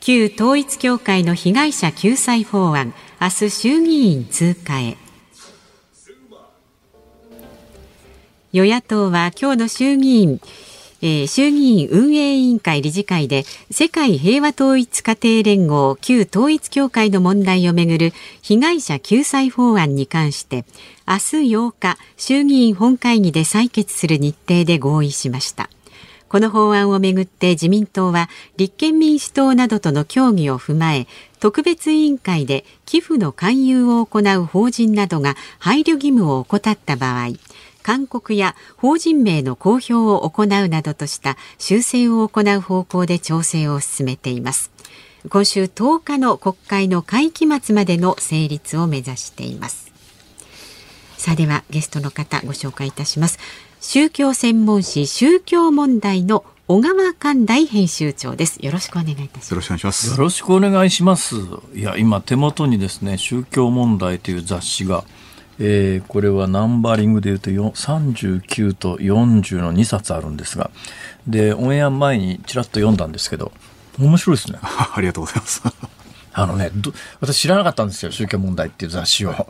[0.08, 4.96] 旧統一協会の被害者救済法案、明日衆議院通過へ。
[8.54, 10.40] 与野党は今日の衆議院
[11.00, 20.64] えー、衆議院運営委員会理事会で世界平和統一家庭連合旧統一協会の問題をめぐる被害者救済法案に関して
[21.06, 21.20] 明日
[21.54, 25.70] 8日衆議院本会議で採決する日程で合意しました
[26.28, 31.06] この法案をめぐって自民党は立憲民主党などとの協議を踏まえ
[31.40, 37.28] 特別委員会で寄付の勧誘を行う法人などが配慮義務を怠った場合
[37.82, 44.70] 勧告や法人名の公表を行うなどとした修正を行う方向で調整を進めています。
[45.30, 49.90] 今週10日の国会の会期末までの成立を目指しています。
[51.16, 53.38] さあではゲストの方ご紹介いたします。
[53.80, 58.58] 宗教専門誌宗教問題の小川寛大編集長です。
[58.64, 59.50] よろしくお願いいたします。
[59.52, 60.08] よろしくお願いします。
[60.10, 61.36] よろしくお願いします。
[61.74, 65.04] いや、今手元にですね、宗教問題という雑誌が
[65.60, 70.70] えー、これはナンバリングでいうと39と40の2冊あるんですが
[71.26, 73.50] でオンエア前にちらっと読んだんですけど
[73.98, 75.60] 面白いですね ありがとうございます
[76.32, 76.70] あのね
[77.18, 79.48] 私知らなかったんですよ宗教問題っていう雑誌をこ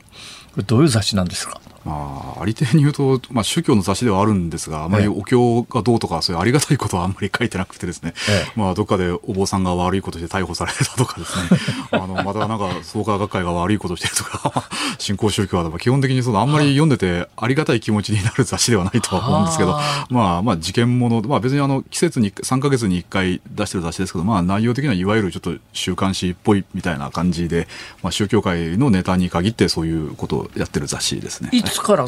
[0.57, 1.61] れどういう雑誌なんですか？
[1.85, 11.61] まあ、ありていに言うと、まあ、宗教の雑誌ではあるんですが、あまりお経がどうとか、そういうありがたいことはあんまり書いてなくてですね、ええ、まあ、どっかでお坊さんが悪いことして逮捕されたとかですね、
[11.93, 19.79] あの、またなんか、創価学会が悪いことしてるとか、 新興宗教は基本的にその、あんまり読んでてありがたい気持ちになる雑誌ではないとは思うんですけど、
[20.11, 27.69] まあ、まあ、事件もの、まあ別にあの、季節に、3か月に1回出してる雑誌ですけど、まあ内容的にはいわゆるちょっと週刊誌っぽいみたいな感じで、
[28.03, 31.51] まあ宗教界のネタに限ってそういうことをやってる雑誌ですね。
[31.69, 32.07] いつから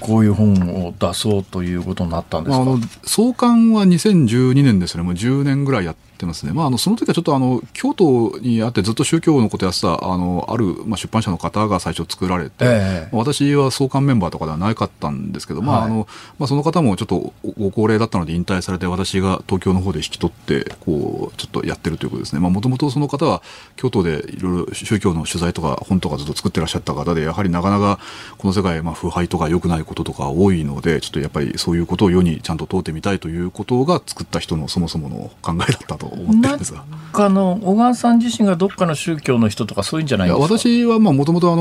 [0.00, 5.02] こういう本を出そうということになったんですか、まあ、創刊は2012年ですね。
[5.02, 16.06] もう10年ぐらいやってますね、まあ、あのその時はちょっとあの京都にあってずっと宗教のことやってたあのある、まあ、出版社の方が最初作られて、えー、私は創刊メンバーとかではなかったんですけど、まああの
[16.38, 22.40] まあ、その方もちょっとご高齢だったので引退されて私が東京の方で引き取ってこうちょっとやってるということですね。
[22.40, 23.42] もともとその方は
[23.76, 27.98] 京都でいろいろ宗教の取材とか本とかずっと作ってらっしゃった方でやはりなかなか
[28.38, 36.84] この世界、まあ、腐敗とか良くないこととか多いのでちょっとやっぱりそういうことを世にちゃんと問うてみたいということが作った人のそもそもの考えだったと思ってるんですが。
[37.12, 40.42] かの小川さん自身がどっかの宗教の人とかそういうんじゃないですか？
[40.58, 41.56] 私はもともと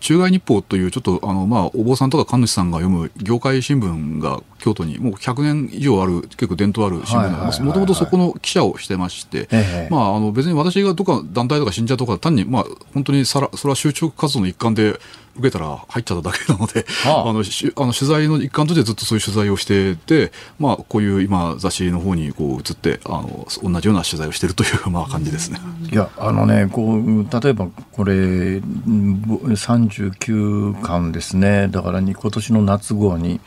[0.00, 7.62] 中外日報というちょっとあの、まあ、お坊さんとか神主さんが読む業界新聞が京都にもう100年以上ある結構伝統ある新聞なんです。
[7.62, 9.48] もともとそこの記者をしてまして、
[9.90, 14.98] まあ、あの別に私がどっか団体とか信者とか単に、まあ、本当にさらそれは集中活動の一環で
[15.40, 25.58] 受けたら入っちゃっただけなので、はあ、あのあの取材の一環としてずっとそういう取材をしてて、まあ、こういう今雑誌の方にこう移ってあの同じような取材をしているという まあ感じですね。
[25.90, 28.12] いやあのねこう例えばこれ
[28.58, 33.40] 39巻ですねだからに今年の夏号に。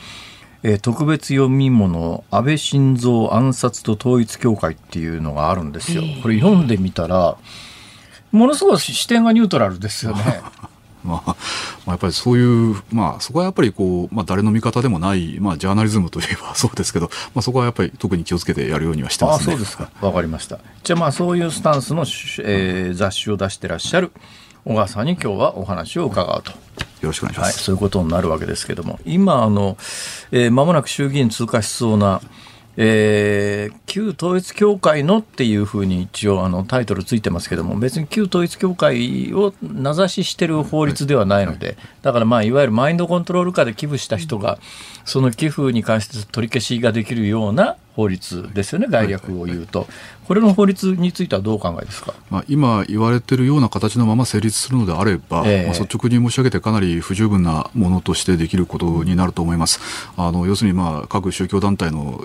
[0.65, 6.03] えー、特別読み物安倍晋三暗殺と統一教会っていうのがあるんですよ。
[6.21, 7.35] これ読んでみたら
[8.33, 10.41] ものすごい視点がニュートラルですよね。
[11.07, 11.35] まあ、ま
[11.87, 19.53] あ、やっぱりそういう、まあ、そこはやっぱりこう、まあ、誰の味方でもない、まあ、ジャーナリズムといえばそうですけど、まあ、そこはやっぱり特に気をつけてやるようにはしてますね。
[19.53, 19.89] あそうですか。
[20.01, 20.59] わかりました。
[20.83, 22.01] じゃあ、まあ、そういうスタンスの、
[22.43, 24.11] えー、雑誌を出してらっしゃる
[24.65, 26.51] 小川さんに今日はお話を伺うと。
[26.51, 27.47] よろしくお願いします。
[27.47, 29.77] はい、そういうことになるわけですけども、今、あの、
[30.31, 32.21] えー、間もなく衆議院通過しそうな、
[32.75, 44.57] えー、旧統一教会のっていうふうに一応あのタイトルついてますけども別に旧統一教会を名指ししてる法律ではないのでだからまあいわゆるマインドコントロール下で寄付した人が
[45.05, 49.87] その寄付に関して取り消しができるような法律ですよね概略を言うと、
[50.27, 59.79] これの法律についてはどうお考えですか、まあ、今言われているような形のまま成立するのであれば、えー、まあ、率直に申し上げてかなり不十分なものとしてできることになると思います。
[60.17, 62.23] あの要するにまあ各宗教団体の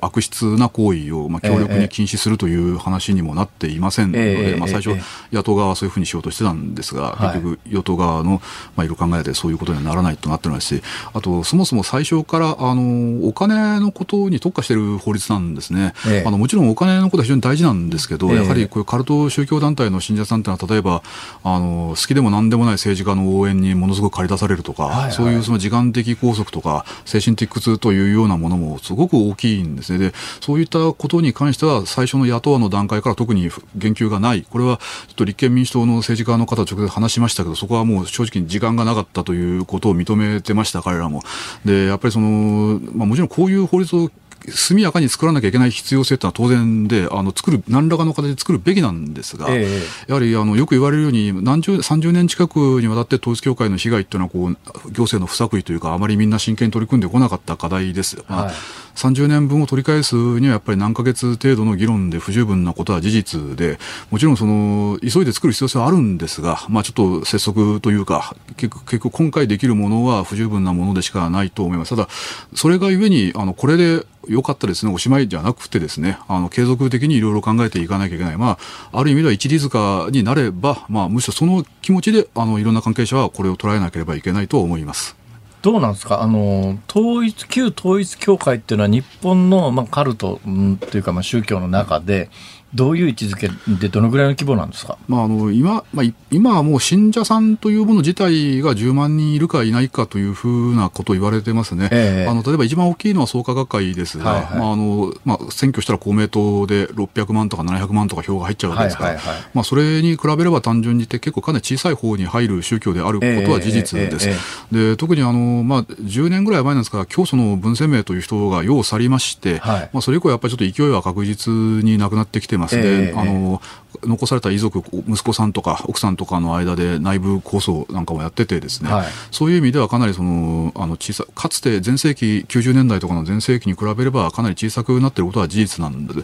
[0.00, 4.98] 悪質な行為をまあ強力に禁止するという話にもなっていませんので、えー、まあ、最初、
[5.32, 8.42] 野党側はそういうふうにしようとしてたんですが、結局、与党側の
[8.76, 21.02] まあいろいろ考えでそういうことにはならないとなってますし、あと、そもそも最初からあのお金のことに特化している法律なんですね、ええ、あのもちろんお金のことは非常に大事なんですけど、え、やはりこういうカルト宗教団体の信者さんというのは例えば
[21.44, 29.98] あの好きでも何でもない政治家の応援にものすごく駆り出されるとか、そういうその時間的拘束とか精神的苦痛というようなものもすごく大きいんですね。
[29.98, 34.46] でそういったことに関しては最初の野党の段階から特に言及がない。
[34.48, 41.22] これはちょっと立憲民主党の政治家の方と直接話しましたけどそこはもう正直に時間がなかったということを認めてました彼らも。
[41.64, 44.10] でやっぱりその、まあ、もちろんこういう法律を
[44.48, 58.22] 速やかに作らなきゃいけない必要性というのは当然であの作る何らかの形で作るべきなんですが、ええ、やはりあのよく言われるように何十30年近くにわたって統一教会の被害というのはこう行政の不作為というかあまりみんな真剣に取り組んでこなかった課題です。
[58.28, 58.52] まあ
[58.96, 63.78] 30年分を取り返すにはやっぱり何ヶ月程度の議論で不十分なことは事実で
[64.10, 71.90] もちろんその急いで作る必要性はあるんですが、まあ、ちょっと拙速というか結局結局今回できるものは不十分なものでしかないと思います。
[71.90, 72.08] ただ
[72.54, 78.58] それがゆえにあのこれで良かったですね、おしまいじゃなくてですね、あの継続的にいろいろ考えていかなきゃいけない、ま
[78.92, 85.16] あ、ある意味では一律化になれば、まあ、むしろその気持ちであのいろんな関係者はこれを捉えなければいけないと思います。
[85.62, 86.22] どうなんですか？
[86.22, 92.30] あの統一旧統一教会っていうのは日本の、まあ、カルト、うん、というか、まあ、宗教の中で
[92.76, 93.48] どういう位置づけ
[93.80, 114.28] でどのぐらいの規模なんですか、まあ、あの今、まあ、今はもう信者さんというもの自体が10万人いるかいないかというふうなことを言われてますね、えー、あの例えば一番大きいのは創価学会ですが、はいはい、まああのまあ、選挙したら公明党で600万とか700万とか票が入っちゃうわけですから、はいはいはい、まあ、それに比べれば単純に言って結構かなり小さい方に入る宗教であることは事実です。
[114.70, 123.12] で特にあの、まあ、10年ぐらい前なんですが教祖の文鮮明という人が世を去りまして、はい、まあ、それ以降やっぱりちょっと勢いは確実になくなってきてますね。
[123.14, 123.60] あの
[124.04, 136.14] 残された遺族息子さんとか奥さんとかの間で内部構想なんかもやっててですね、はい、そういう意味ではかなりそのあの小さかつて全盛期90年代とかの全盛期に比べればかなり小さくなっていることは事実なんで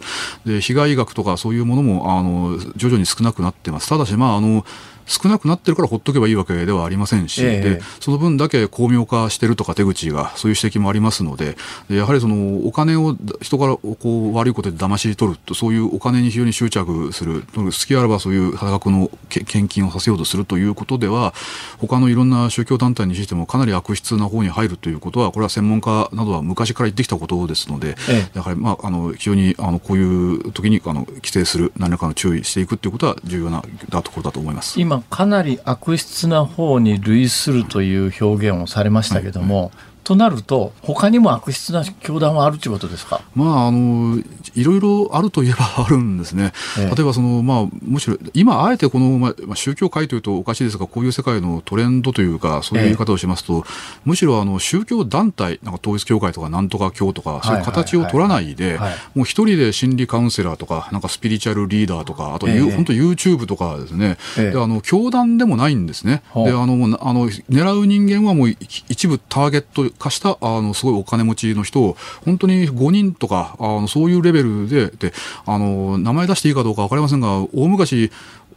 [0.44, 3.88] で被害額とかそういうものもあの徐々に少なくなってます。
[3.88, 4.64] ただし、まああの
[5.06, 11.56] 少なくなってるからほっとけばいいわけではありませんし、えでその分だけ巧妙化してるとか手口がそういう指摘もありますので
[11.88, 21.34] でやはりそのお金を人からこう悪いことで騙し取るとそういうお金に非常に執着する好きあらばそういう多額の献金をさせようとするということでは
[21.78, 33.62] 他のいろんな宗教団体にしてもかなり悪質な方に入るということはこれは専門家などは昔から言ってきたことですので、えやはり、まあ、あの非常にあのこういう時にあの規制する何らかの注意していくということは重要な
[34.02, 34.80] ところだと思います。
[34.80, 39.72] 今かなり悪質な方に類するという表現をされましたけども、
[40.04, 44.18] となると、他にも悪質な教団はあるということですか、まあ、あの
[44.54, 53.70] いろいろあるといえばあるんですね、ええ、例えばその、まあ、むしろ今、あえてこの、まあ、宗教界というとおかしいですが、こういう世界のトレンドというか、そういう言い方をしますと、え、
[54.04, 58.78] むしろあの宗教団体、なんか統一教会とかなんとか教とか、そういう形を取らないで、
[59.14, 66.22] もう一人で心理カウンセラーとか、なんかスピリチュアルリーダーとか、あと、ええ、本当、YouTube とかですね、であの教団でもないんですね。
[66.34, 75.12] であのあの狙う人間はもう一部ターゲット化したあのすごいお金持ちの人を本当に5人とかあのそういうレベルでで
[75.46, 78.10] あの名前出していいかどうか分かりませんが大昔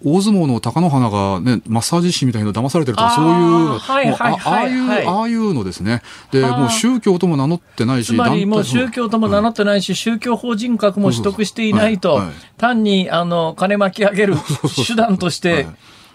[0.04, 6.02] 大相撲の貴乃花が、ね、マッサージ師みたいなの騙されてるとかそういう、はいはい、ああいう、はい、ああいうのですね。
[6.32, 8.58] でもう宗教とも名乗ってないしつまりも。
[8.58, 12.22] う宗教とも名乗ってないし、うん、宗教法人格も取得していないと、
[12.58, 14.36] 単にあの金巻き上げる
[14.86, 15.68] 手段として。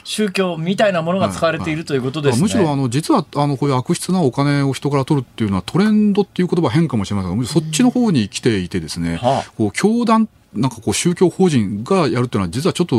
[0.04, 2.42] 宗教みたいなものが使われているということです、ね。
[2.42, 7.38] むしろあの実はあのこういう悪質なお金を人から取るっていうのはトレンドっていう言葉変かもしれません。
[7.38, 12.96] がそっちの方に来ていてですね、はあ、こう教団なんかこう宗教法人がやるっていうのは実はちょっと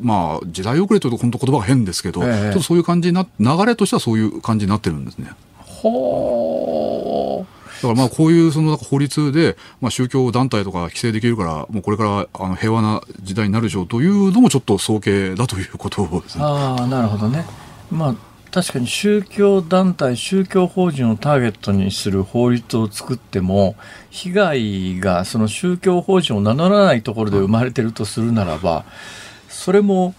[0.00, 5.32] まあ時代遅れというと本当言葉が変ですけど、えちょっとそういう感じにな流れとしてはそういう感じになってるんですね。
[5.58, 16.44] ほうだからまあこういうその法律で、まあ、宗教団体とか規制できるから、もうこれからあの平和な時代になるでしょうというのもちょっと早計だということですね。
[16.44, 17.44] ああ、なるほどね。
[17.90, 23.76] まあ確かに宗教団体、宗教法人をターゲットにする法律を作っても、
[24.10, 28.84] 被害がその宗教法人を名乗らないところで生まれてるとするならば、
[29.48, 30.14] それも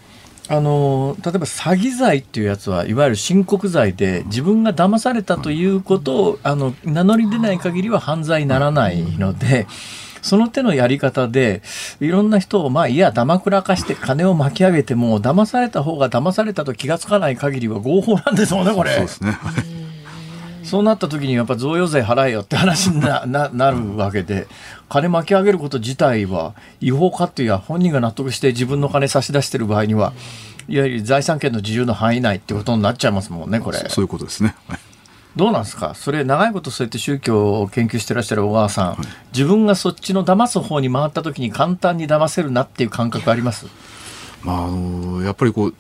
[0.50, 9.68] あの例えば詐欺罪っていうやつはいわゆる申告罪で自分が騙されたということをあの名乗り出ない限りは犯罪にならないので。
[10.24, 11.62] その手のやり方で、
[12.00, 18.92] いろんな人を、まあ、いや、だまくらかして金を巻き上げても、騙された方が騙されたと気がつかない限りは合法なんですもんね、これ。
[18.92, 19.38] そうですね。
[20.74, 24.48] そうなった時にやっぱ贈与税払えよって話にな ななるわけで、
[24.90, 30.14] 金巻き上げること自体は違法かっていうや本人が納得して自分の金差し出してる場合には、
[30.68, 33.78] いわゆる財産権の自由の範囲内ってことになっちゃいますもんね、これ。
[33.88, 34.56] そういうことですね。
[34.68, 34.80] はい
[35.36, 35.94] どうなんですか？
[35.96, 38.98] それ長いことそうやって宗教を研究してらっしゃる小川さん、はい、
[39.32, 43.68] 自分がそっちの騙す方に回った時に簡単に騙せるなっていう感覚あります？
[44.44, 45.76] まあ、あのやっぱりこう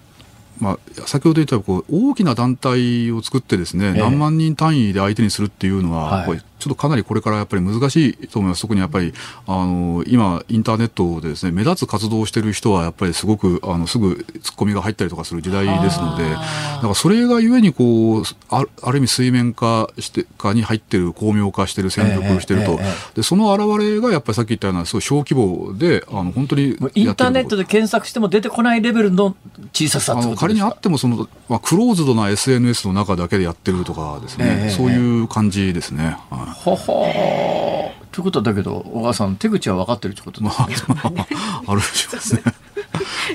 [0.60, 8.62] まあ、先ほど言ったこう大きな団体を作ってですね、えー、何万人単位で相手にするっていうのは、はい、ちょっとかなりこれからやっぱり難しいと思います。
[8.62, 9.14] 特にやっぱり、
[9.48, 22.80] あの、今、インターネットでですね、目立つ活動をしている人は、やっぱりすごく、あの、すぐツッコミが入ったりとかする時代ですので、だからそれがゆえに、こう、あある意味水面下してかに入ってる、巧妙化してる、潜伏してると、
[23.14, 29.36] で、その表れが、やっぱりさっき言ったような、すごい小規模で、あの、本当にインターネットで検索しても出てこないレベルの
[29.74, 36.18] 小ささあの仮にあっても、その、まあ、クローズドな SNS の中だけでやってるとかですね、そういう感じですね。
[36.30, 40.98] はい、ほほということはだけど小川さん手口は分かってるってことですね。
[41.66, 42.42] あるでしょうですね。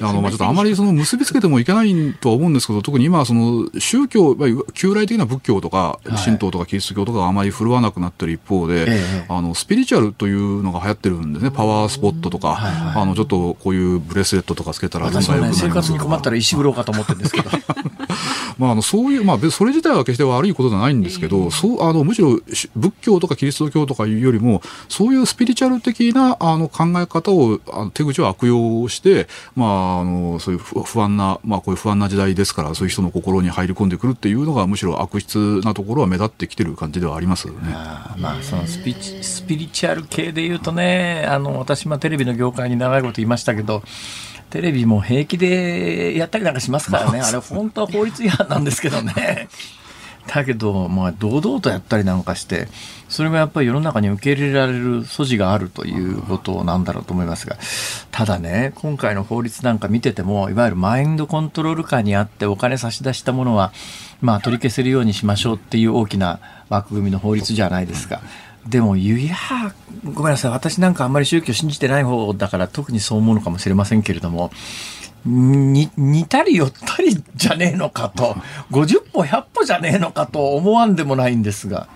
[0.00, 4.36] あのまあちょっとあまりその結びつけてもいけないとは思うんですけど特に今その宗教
[4.72, 11.50] 旧来的な仏教とか神道とかキリスト教とかあまり振るわなくなってる一方で、あのスピリチュアルというのが流行ってるんですね。
[11.50, 12.58] パワースポットとか、
[12.94, 17.50] あのちょっとこういうブレスレットとかつけたら私はね生活に困ったら石風呂かと思ってるんですけど
[18.58, 22.40] まあ、あのそういう、まあ、それ自体は決して悪いことじゃないんですけど、そうあのむしろ
[22.76, 37.54] 仏教とかキリスト教とかいうよりもそういうスピリチュアル的なあの考え方をあの手口を悪用して、まあ、あのそういう不安な、まあ、こういう不安な時代ですからそういう人の心に入り込んでくるっていうのがむしろ悪質なところは目立ってきてる感じではありますね。
[37.66, 43.82] あまあ、そのスピスピリチュアル系でいうとねあの私もテレビの業界に長いこといましたけど
[44.50, 49.48] テレビも平気でやったりなんかしますからね、あれ本当は法律違反なんですけどね。
[50.28, 52.68] だけど、まあ、堂々とやったりなんかして、
[53.08, 57.56] それがやっぱり世の中に受け入れられる素地があるということなんだろうと思いますが、
[58.10, 63.72] ただね、今回の法律なんか見てても、いわゆるマインドコントロール下にあってお金差し出したものは、
[64.20, 68.20] まあ、取り消せるようにしましょうっていう大きな枠組みの法律じゃないですか。
[68.68, 69.36] でも、いや、
[70.04, 70.50] ごめんなさい。
[70.50, 74.50] 私なんかあんまり宗教信じてない方だから特にそう思うのかもしれませんけれども、
[75.24, 78.36] に、似たり寄ったりじゃねえのかと、
[78.70, 81.88] 50歩100歩じゃねえのかと思わんでもないんですが。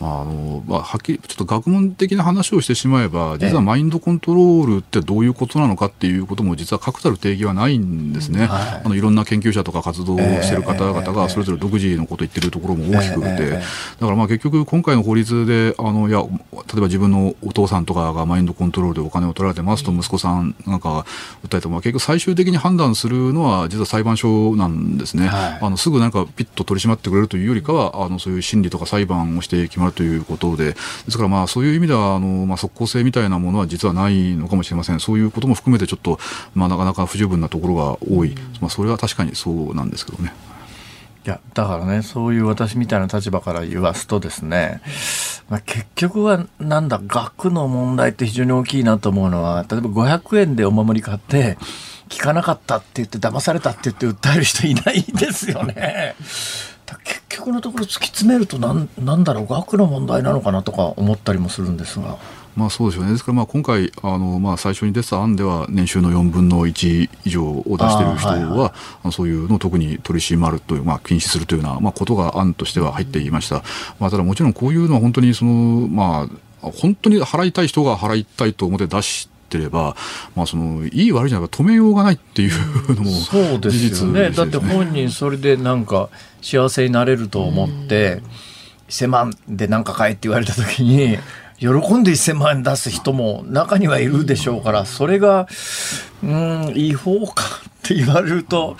[0.00, 13.62] あのまあ、はっきりちょっと学問的な話をしてしまえば実はマインドコントロールってどういうことなのかっていうことも実は確たる定義はないんですね、はい、あのいろんな研究者とか活動をしている方々がそれぞれ独自のことを言ってるところも大きくて、だか
[14.00, 21.04] らまあ結局今回の法律であのいや例えば自分のお父さんとかがマインドコントロールでお金を取られてますと息子さんなんかが
[21.46, 30.76] 訴えても結局最終的に判断するのは実は裁判所なんですね、はい、あのすぐなんかピッと取り締まってくれるというよりかはあのそういう審理とか裁判をして決まるということで、で
[31.10, 36.18] すからまあそういう意味ではあの、まあ、即効性みたいなものは実はないのかもしれません、そういうことも含めてちょっと、
[36.54, 40.32] まあ、なかなか不十分なところが多い、まあ、それは確かにそうなんですけどね。
[41.26, 44.82] いやだからねそういう私みたいな立場から言わすとですね、
[45.48, 51.56] まあ、結局はなんだ額の問題って非常に大きいなと思うのは例えば500円でお守り買って
[52.10, 56.14] 聞かなかったって言って騙されたって言って訴える人いないですよね。
[57.04, 62.18] 結局のところ突き詰めるとなんなんだろう額の問題なのかなとか思ったりもするんですが。
[62.56, 63.10] まあ、そうですよね。
[63.10, 68.72] ですからまあ今回あの、まあ、最初に出た案では年収の4分の1以上を出している人は、はいは
[69.08, 73.64] い、そういうのを特に取り締まるという、まあ、禁止するというような、まあ、ことが案としては入っていました、
[73.98, 76.28] まあ、ただもちろんこういうのは本当にその、ま
[76.62, 79.96] あ、本当に払いたい人が払いたいと思って出してれば、
[80.34, 86.10] まあ、そのいい悪いじゃなくて止めようがないっていうのもそうですよね、ね、だって本人それでなんか
[86.42, 88.20] 幸せになれると思って、
[88.88, 91.18] 1000万で何か買えって言われた時に
[91.58, 95.48] 喜んで1000万円出す人も中にはいるでしょうからそれが
[96.22, 98.76] うん違法かって言われると。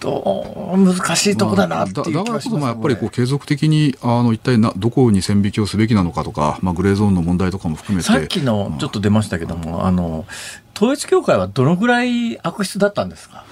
[0.00, 8.08] と難しいとこだなっていうだからこそまあやっぱりこう継続的にあの一体などこに線引きをすべきなのかとか、まあ、グレーゾーンの問題とかも含めて。
[8.08, 10.26] さっきのちょっと出ましたけども、あの
[10.74, 13.44] 統一教会はどのぐらい悪質だったんですか？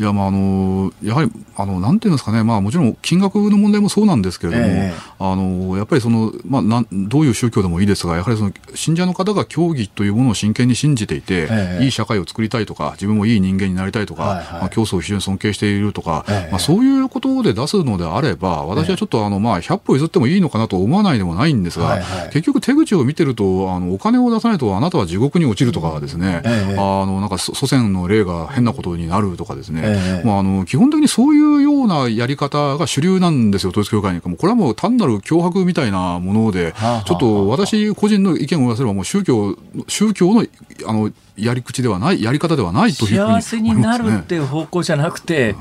[0.00, 26.42] いやまああのやはりあのなんていうんですかね、まあ、もちろん金額の問題もそうなんですけれども、えー、あのやっぱりその、まあ、なんどういう宗教でもいいですがやはりその信者の方が教義というものを真剣に信じていて、えー、いい社会を作りたいとか自分もいい人間になりたいとか、はいはい、まあ、教祖を非常に尊敬しているとか、えー、まあ、そういうことで出すのであれば私はちょっとあの、まあ、100歩譲ってもいいのかなと思わないでもないんですが、はいはい、結局手口を見てるとあのお金を出さないとあなたは地獄に落ちるとかですね、
[26.78, 29.89] あのなんか祖先の霊が変なことになるとかですね、
[30.24, 34.20] まあ、あの基本的にそういうようなやり方が主流なんですよ、統一教会に。
[34.20, 36.74] これはもう単なる脅迫みたいなもので、
[37.04, 39.56] ちょっと私個人の意見を言わせれば、もう宗教、
[39.88, 40.46] 宗教の
[40.86, 45.56] あのやり口ではない、やり方ではないというふうに、ね、幸せになるっていう方向じゃなくて、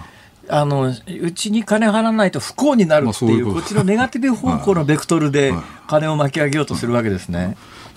[0.50, 5.54] あのうちに金払わないと不幸になるっていう,、こっちのネガティブ方向のベクトルで
[5.88, 7.56] 金を巻き上げようとするわけですね。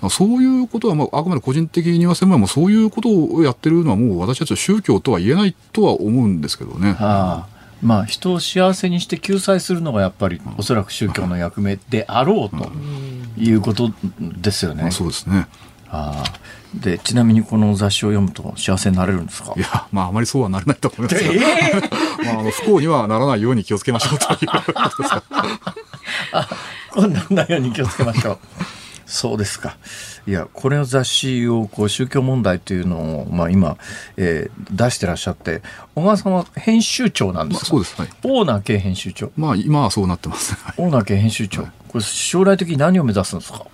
[0.09, 6.93] そういうことは、まあ、あくまで個人的に言わせれば、そういうことをやってるのは、もう私たちは宗教とは言えないとは思うんですけどね。
[6.93, 12.71] はあまあ、人を幸せにして救済するのがやっぱりおそらく宗教の役目であろうと
[13.37, 14.89] いうことですよね。
[14.91, 15.47] そうですね
[15.89, 16.23] あ
[16.73, 19.53] でちなみにこの雑誌を読むと幸せになれるんですか？
[19.57, 25.23] いやまああまりそうはなれないと思いますが、えー、 まあ、あの不幸にはならないように気をつけましょうということですか。
[26.31, 26.49] あ
[26.91, 28.37] こんなないように気をつけましょう。
[29.13, 29.77] そうですか。
[30.25, 33.77] いや、これの雑誌をこう宗教問題というのを、まあ、今、
[34.17, 35.61] えー、出してらっしゃって、
[35.93, 39.31] 小川さんは編集長なんですか、そうです、はい、オーナー系編集長。
[39.37, 41.61] まあ、今はそうなってます、オーナー系編集長。
[41.87, 43.67] これ、将来的に何を目指すんですか？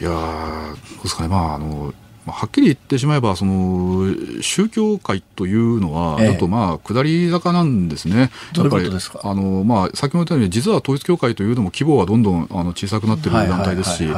[0.00, 1.94] いやそうですかね、まあ、あの、
[2.30, 4.06] はっきり言ってしまえばその
[4.40, 8.30] 宗教界というのはちょっとまあ下り坂なんですね。
[8.52, 9.20] どういうことですか？
[9.24, 14.08] あの、まあ、先ほど言ったように実は統一教会というのも規模はどんどんあの小さくなっている団体ですし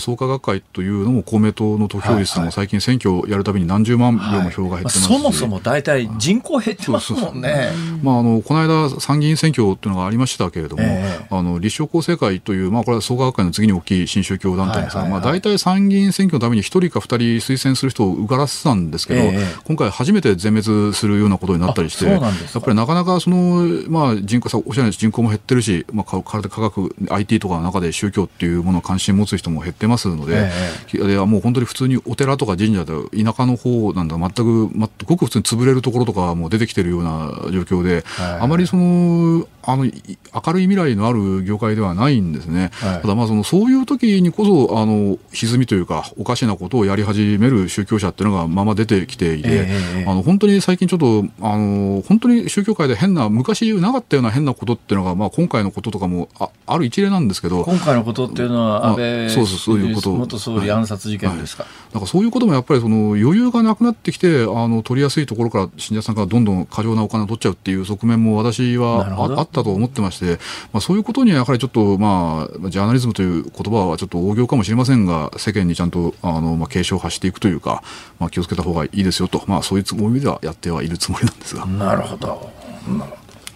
[0.00, 7.70] 創価学会というのも公明党の投票率も最近選挙をやるたびに何十万票も票が減ってますし、はいまあ、そもそも大体人口減ってますもんね。
[8.02, 30.50] まあ、あのこの間参議院選挙というのがありましたけれども、えー、あの立正厚生会という、まあ、これは創価学会の次に大きい新宗教団体ですが、まあ、大体参議院選挙のために1人か2人推薦する人を受からせてたんですけど、えー、今回初めて全滅するようなことになったりして、やっぱりなかなかその、まあ、人口さおっしゃる人口も減ってるし、まあ、体科学、IT とかの中で宗教っていうものを関心持つ人も減ってますので、
[30.94, 32.92] えー、もう本当に普通にお寺とか神社で
[33.24, 60.10] 田舎の方なんだ、全く、ま、ごく普通に潰れるところとかも出てきてるような状況で、あまりその、あの明るい未来のある業界ではないんですね、はい、ただまあそのそういう時にこそあの歪みというかおかしなことをやり始める宗教者っていうのがまま出てきていて、えー、あの本当に最近ちょっとあの本当に宗教界で変な昔なかったような変なことっていうのが、まあ、今回のこととかもあある一例なんですけど今回のことっていうのは安倍そうそうそういうこと。
[60.20, 61.72] 元総理暗殺事件ですか、はい。
[61.72, 69.06] はい、なんかそういうこともやっぱりその余裕がなくなってきてあの取りやすいところから信者さんからどんどん過剰なお金を取っちゃうっていう側面も私は
[69.38, 70.38] あったと思ってまして、
[70.72, 77.82] まあ、そういうことにはやはりちょっと、まあ、ジャーナリズムという言葉はちょっと大行かもしれませんが世間にちゃんとあの、まあ、警鐘を発していくというか、
[78.18, 81.66] まあ、気をつけた方がいいですよと、まあ、そういうつもりではやってはいるつもりなんですが。
[81.66, 82.50] なるほど。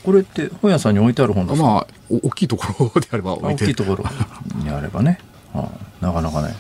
[0.02, 3.64] これって本屋さんに置いてある本ですか、まあ、大きいところであれば置いて。
[3.64, 4.04] 大きいところ
[4.62, 5.18] にあればね、
[5.54, 5.68] あ
[6.00, 6.54] なかなかね。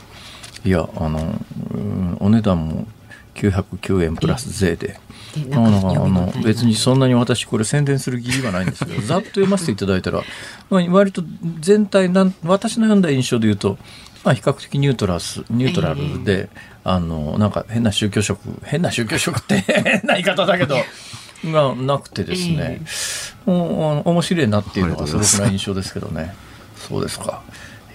[0.64, 1.20] いやあの
[2.20, 2.86] お値段も
[3.34, 4.98] 909円プラス税で。
[5.52, 10.22] あの別にそんなに私これ宣伝する義理はないんですけどざっと読ませていただいたら、
[10.70, 11.24] まあ、割と
[11.58, 13.76] 全体なん私の読んだ印象で言うと、
[14.24, 16.42] まあ、比較的ニュートラスニュートラルで、え。
[16.44, 16.48] ー、
[16.84, 20.76] あのなんか変な宗教色変な宗教色って 変な言い方だけど
[21.44, 26.34] がなくてですね、えー、もう面白いなっていうのがそれくらい印象ですけどね。
[26.76, 27.42] そうですか。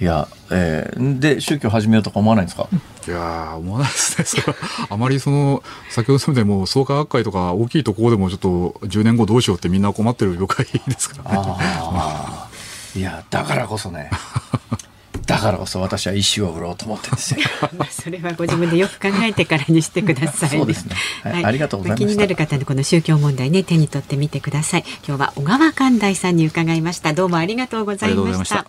[0.01, 2.67] いや、えー、で宗教始めようとか思わないんですか？
[3.07, 4.25] いや思わないですね。
[4.25, 4.55] それは。
[4.91, 8.49] あまりその先ほどそれでも創価学会とか大きいところでもちょっと
[8.87, 11.53] 10年後どうしようってみんな困ってる業界ですからね。
[12.95, 14.09] いやだからこそね
[15.29, 17.41] だからこそ私は石を売ろうと思ってるんですよ。
[17.89, 24.83] それはご自分でよく考えてからにしてください、ね、そうですね、はい、はい、ありがとうございます気になる方のこの宗教問題ね手に取ってみてください。
[25.07, 27.13] 今日は小川寛大さんに伺いました。
[27.13, 28.65] どうもありがとうございました。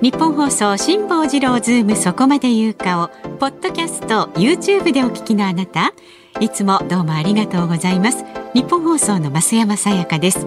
[0.00, 5.92] 日本放送辛坊治郎ズームそこまで言うかをポッドキャスト YouTube でお聞きのあなた。
[6.40, 8.24] いつもどうもありがとうございます。
[8.54, 10.46] 日本放送の増山さやかです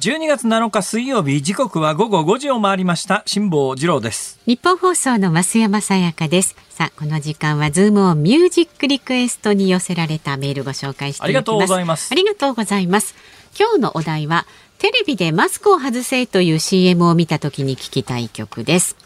[0.00, 3.22] 12月7日水曜日時刻は午後5時を回りました。
[3.26, 4.40] 辛坊治郎です。
[4.46, 6.56] 日本放送の増山さやかです。
[6.70, 11.22] さあこの時間はズームオンミュージックリクエストに寄せられたメールご紹介していきます。
[11.24, 12.08] ありがとうございます。
[12.12, 13.14] ありがとうございます。
[13.58, 14.46] 今日のお題は
[14.78, 18.96] テレビでマスクを外せという CM を見た時に聞きたい曲です。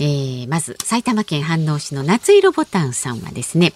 [0.00, 3.72] えー、まず埼玉県飯能市の夏色ボタンさんはですね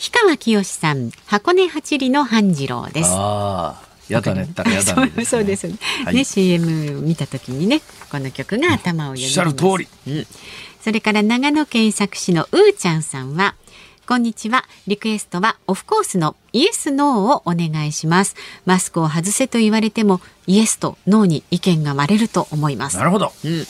[0.00, 3.10] 氷川きよしさん箱根八里の半次郎です。
[3.12, 4.42] ああやだね。
[4.50, 5.76] ったらやだね、 ね、そうですね。
[6.04, 7.80] はい、ね CM 見た時にね
[8.10, 10.26] この曲が頭をよぎります、うん、うん、
[10.82, 13.54] それから長野県佐久市のうーちゃんさんは
[14.04, 14.64] こんにちは。
[14.88, 18.34] リクエストはオフコースのイエスノーをお願いします。
[18.66, 22.96] マスクを外せと言われてもイエスとノーに意見が割れると思います。
[22.96, 23.32] なるほど。
[23.44, 23.66] うん。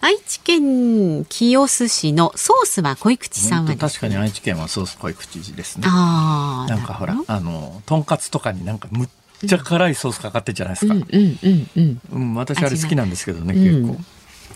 [0.00, 5.86] 愛知県清須市のソースは濃口さんは、ね、確かに愛知県はソース濃口ですね。
[5.88, 9.08] あなんかほらあのとんかつとかになんかむっ
[9.44, 10.94] ちゃ辛いソースかかってるじゃないですか。
[10.94, 12.00] うんうんうんうん。
[12.12, 13.96] うん、私あれ好きなんですけどね、結構、うん、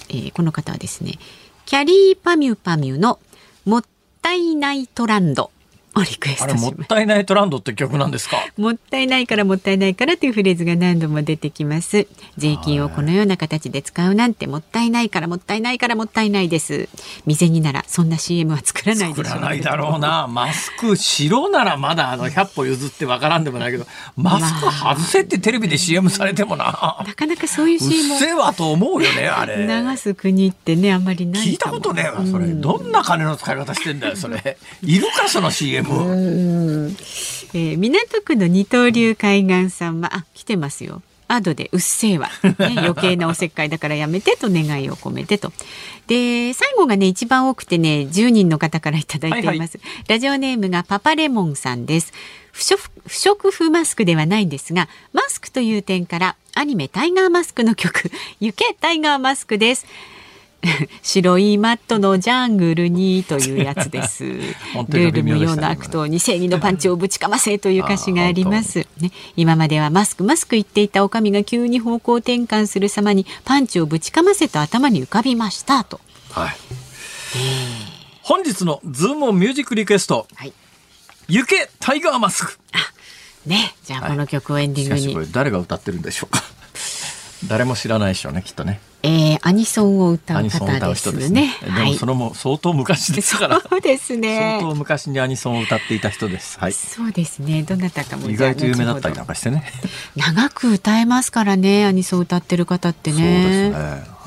[0.09, 1.19] えー、この方はですね、
[1.67, 3.19] キャリーパミュパミュの
[3.65, 3.85] もっ
[4.23, 5.51] たいないトランド
[5.99, 8.39] をリクエストあれもったいないトランドって曲なんですか？
[8.57, 12.07] もったいないからもったいないからというフレーズが何度も出てきます。
[12.37, 16.89] 税金をこのような形で使うなんてもったいないからもったいないからもったいないです。
[17.27, 20.27] 未然にならそんな CM は作らない作らないだろうな。
[20.29, 23.87] マスク白ならまだあの100歩譲ってわからんでもないけど
[24.17, 29.67] マスク外せってテレビで CM されてもな、なかなかそういう CM せはと思うよねあれ。
[29.67, 34.57] 流す国ってねあんまりない聞いたことねえわそれ、うん、どんな金の使い方してんだよそれ。
[34.83, 36.97] いるかその CM うん。
[37.55, 41.03] えー、港区の二刀流海岸さんはあ来てますよ。
[41.29, 45.53] アドでうっせえわ、ね、 余計なおせっかいだからやめてと願いを込めてと。
[46.07, 52.13] で最後がね一番多くてね10人の方からいただいています、はいはい、ラジオネームがパパレモンさんです。
[52.51, 58.11] 不織不織布マスクではないんですがマスクという点からアニメタイガーマスクの曲
[58.41, 59.87] 行けタイガーマスクです
[61.03, 64.25] 白いマットのジャングルにというやつです。
[64.25, 68.87] ルール無用な悪党に正義のパンチをぶちかませという歌詞があります。
[69.01, 76.01] ね、今まではマスクマスク言っていたおかみが急に方向転換する様にパンチをぶちかませと頭に浮かびましたと。
[76.31, 76.57] はい。
[78.23, 80.27] 本日のズームミュージックリクエスト。
[80.35, 80.53] はい。
[81.29, 82.59] 行けタイガーマスク。
[82.73, 82.79] あ、
[83.47, 85.15] ね、じゃあこの曲をエンディングに。
[85.15, 86.43] はい、誰が歌ってるんでしょうか。
[87.47, 88.81] 誰も知らないでしょうねきっとね。
[89.03, 91.23] えー、アニソンを歌う方ですね。
[91.23, 93.61] すねでもそれも相当昔ですから。
[93.61, 94.59] そうですね。
[94.61, 96.59] 相当昔にアニソンを歌っていた人です。
[96.59, 96.73] はい。
[96.73, 97.63] そうですね。
[97.63, 99.65] どなたかも意外と有名だったりなんかしてね。
[100.17, 103.17] 長く歌えますからね、アニソン歌ってる方ってね。
[103.17, 104.19] そうですね。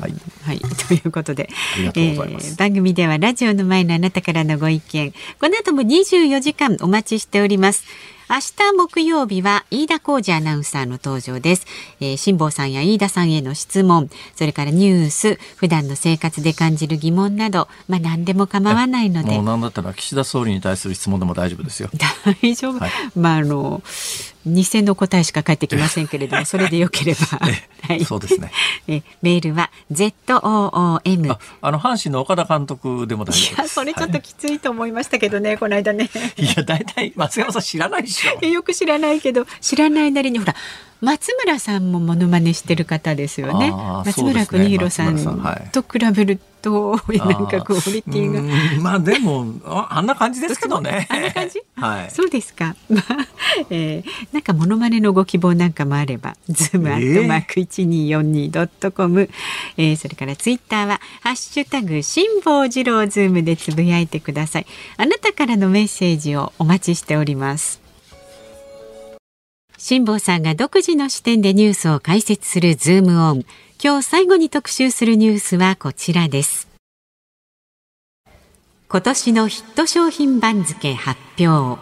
[0.00, 0.14] はい。
[0.44, 7.84] はい、 ということで、えー、番組ではラジオの前のあなたからのご意見、この後も24時間お待ちしております。
[8.30, 11.66] 明日木曜日は飯田浩二アナウンサーの登場です、
[12.00, 14.08] えー、辛坊さんや飯田さんへの質問。
[14.34, 19.32] それからニュース普段の生活で感じる疑問などまあ何でも構わないので。
[19.32, 21.90] もう何だったら岸田総理に対する質問でも大丈夫ですよ。
[22.42, 23.82] 大丈夫、はい、まああの
[24.46, 27.38] 偽の答えしか返ってきませんけれども、それでよければ。
[27.88, 28.50] はい、そうですね。
[28.88, 31.30] え、メールは Z O O M。
[31.32, 36.10] あ、あの阪神の岡田監督でも大丈夫いや、それちょっときついと思いましたけどね、はい、この間ね。
[36.36, 38.44] いや、大体松山さん知らないでしょ。
[38.46, 40.54] よく知らないけど、知らないなりに、ほら。
[41.04, 43.70] 松村さんもモノマネしてる方ですよね。
[44.04, 45.16] 松村邦弘さん
[45.72, 48.40] と比べると、 なんかクオリティが。
[48.80, 49.46] まあでも
[49.90, 51.06] あんな感じですけどね。
[51.10, 51.60] あんな感じ？
[51.76, 52.10] はい。
[52.10, 52.74] そうですか。
[52.88, 53.04] まあ、
[53.70, 59.28] えー、なんかモノマネのご希望なんかもあれば、ズームアットマーク一二四二ドットコム、
[59.76, 64.66] えー、それからツイッターはハッシュタグ辛坊治郎ズームでつぶやいてください。
[64.96, 67.83] あなたからのメッセージをお待ちしております。
[69.86, 73.44] 辛坊さんが独自の視点でニュースを解説するズームオン。
[73.78, 76.68] 今日最後に特集するニュースはこちらです。
[78.88, 81.78] 今年のヒット商品番付発表。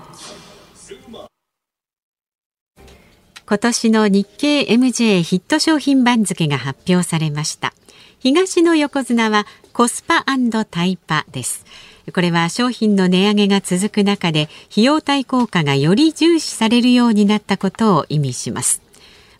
[3.46, 7.72] 今年の日経 MJ ヒット商品番付が発表されました。
[8.18, 10.24] 東の横綱はコスパ
[10.68, 11.64] タイパです。
[12.12, 18.82] これは商品の値上げが続く中で費用対効果がより重視されるようになったことを意味します。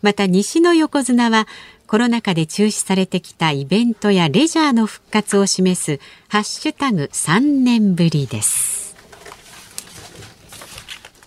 [0.01, 1.47] また西の横綱は
[1.87, 8.97] コロナ禍で中止されてきたイベントやレジャーの復活を示すハッシュタグ3年ぶりです。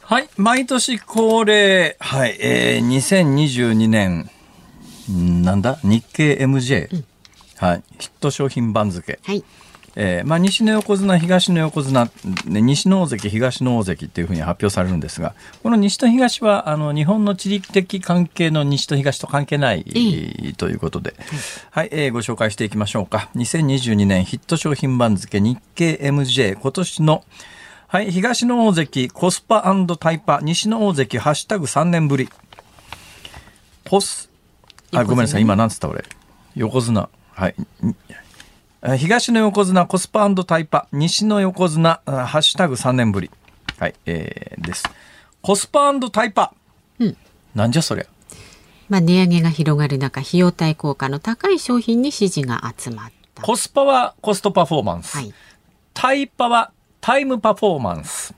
[0.01, 4.29] はい毎年恒例はい、えー、2022年
[5.43, 5.79] なんだ？
[5.83, 7.05] 日経 MJ、うん、
[7.57, 9.19] はいヒット商品番付。
[9.23, 9.43] はい
[9.95, 12.09] えーまあ、西の横綱東の横綱、
[12.45, 15.33] ね、西の大関東の大関っていうふうに発表されるんですが
[15.63, 19.83] この西と東はあの日本の地理的関係の西と東と関係ない
[20.57, 21.15] ということで、
[21.71, 23.29] はい、えー、ご紹介していきましょうか。
[23.35, 27.23] 2022年ヒット商品番付日経 MJ 今年の
[27.87, 29.63] はい、東の大関コスパ
[29.99, 30.39] タイパ。
[30.41, 32.29] 西の大関ハッシュタグ3年ぶり。
[33.87, 34.29] コス
[34.91, 36.03] あごめんなさい今なんつった俺。
[36.55, 37.07] 横綱。
[37.31, 37.55] はい
[38.97, 43.31] 東の横綱コスパタイパ西の横綱ハッシュタグ3年ぶり。
[43.79, 44.83] はい、えー、です。
[45.41, 46.53] コスパタイパ、
[46.99, 47.17] うん、
[47.55, 48.05] なんじゃそりゃ。
[48.88, 53.41] まあ、値上げが広がる中費用対効果の高い商品に支持が集まった。
[53.41, 55.33] コスパはコストパフォーマンス、はい、
[55.93, 56.71] タイパは
[57.01, 58.33] タイムパフォーマンス。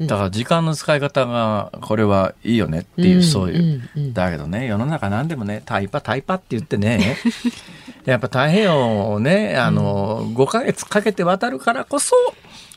[0.00, 7.18] だから時間の使い方がこれはいいよねっていう、そういう、だけどね世の中何でもねタイパタイパって言ってね
[8.04, 12.14] やっぱ太平洋をねあの、5か月かけて渡るからこそ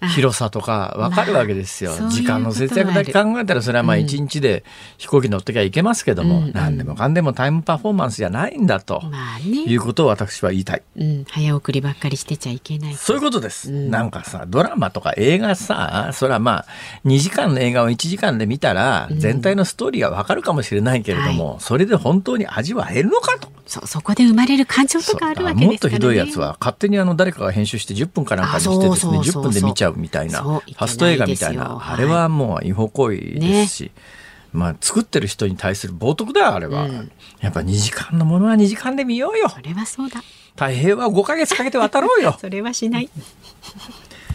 [0.07, 1.93] 広さとか分かるわけですよ。
[2.09, 4.63] 時間の節約だけ考えたらそれはまあ一日で
[4.97, 16.65] 飛行機乗ってきゃいけますけども、うん、何でもかんでもタイムパフォーマンスじゃないんだと、まあね、いうことを私は言いたい、うん、早送りばっかりしてちゃいけないそういうことです、うん、なんかさドラマとか映画さそれはまあ
[17.05, 23.53] 2時間の映画を1時間で見たら全体のストーリーが分かるかもしれないけれども、はい、それで本当に味は減るのかと。
[23.65, 31.79] そそこで生まれる感情とかあるわけですから、ね、もっとひどいやつは勝手にあの誰かが編集して10分かなんかにしてですね10分で見ちゃうみたいなファスト映画みたいな。
[31.91, 33.83] あれはもう違法行為ですし。
[33.85, 33.91] ね。
[34.53, 37.11] まあ、作ってる人に対する冒涜だよあれは、うん、
[37.41, 39.49] やっぱ2時間のものは2時間で見ようよ。
[39.49, 40.21] それはそうだ。
[40.53, 42.37] 太平は5か月かけて渡ろうよ。
[42.39, 43.09] それはしない。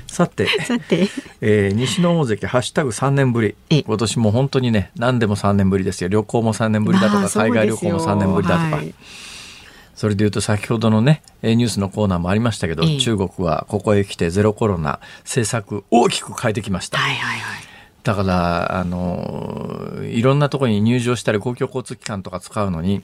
[0.08, 1.08] さてさて、
[1.40, 3.84] えー、西の大関ハッシュタグ3年ぶり。
[3.86, 6.08] 今年も本当にね何でも3年ぶりですよ。
[6.08, 8.92] 旅行も3年ぶりだとか海外旅行も3年ぶりだとか、はい
[9.98, 16.98] それでいうと先ほどのねニュースのコーナーもありましたけど、中国はここへ来てゼロコロナ政策大きく変えてきました。
[16.98, 17.62] はいはいはい。
[18.04, 23.02] だからあのいろんなところに入場したり公共交通機関とか使うのに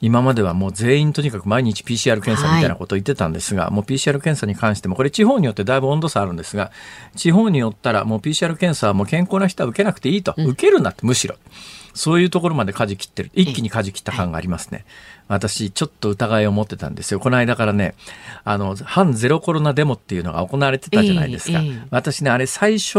[0.00, 6.72] 今まではもう全員とにかく毎日 PCR 検査みたいなことを言ってたんですが、はい、もう PCR 検査に関してもこれ地方によってだいぶ温度差あるんですが
[7.14, 11.36] 地方によったらもう PCR 検査はもう健康な人は受けなくていいと、うん、受けるなってむしろ。
[11.94, 13.30] そういうところまで舵切ってる。
[13.34, 14.84] 一気に舵切った感がありますね。
[15.28, 17.20] 私ちょっと疑いを持ってたんですよ。
[17.20, 17.94] この間からね、
[18.44, 21.58] あの、反ゼロコロナデモっていうのが行われてたじゃないですか。
[21.58, 22.98] えーえー、私ね、あれ最初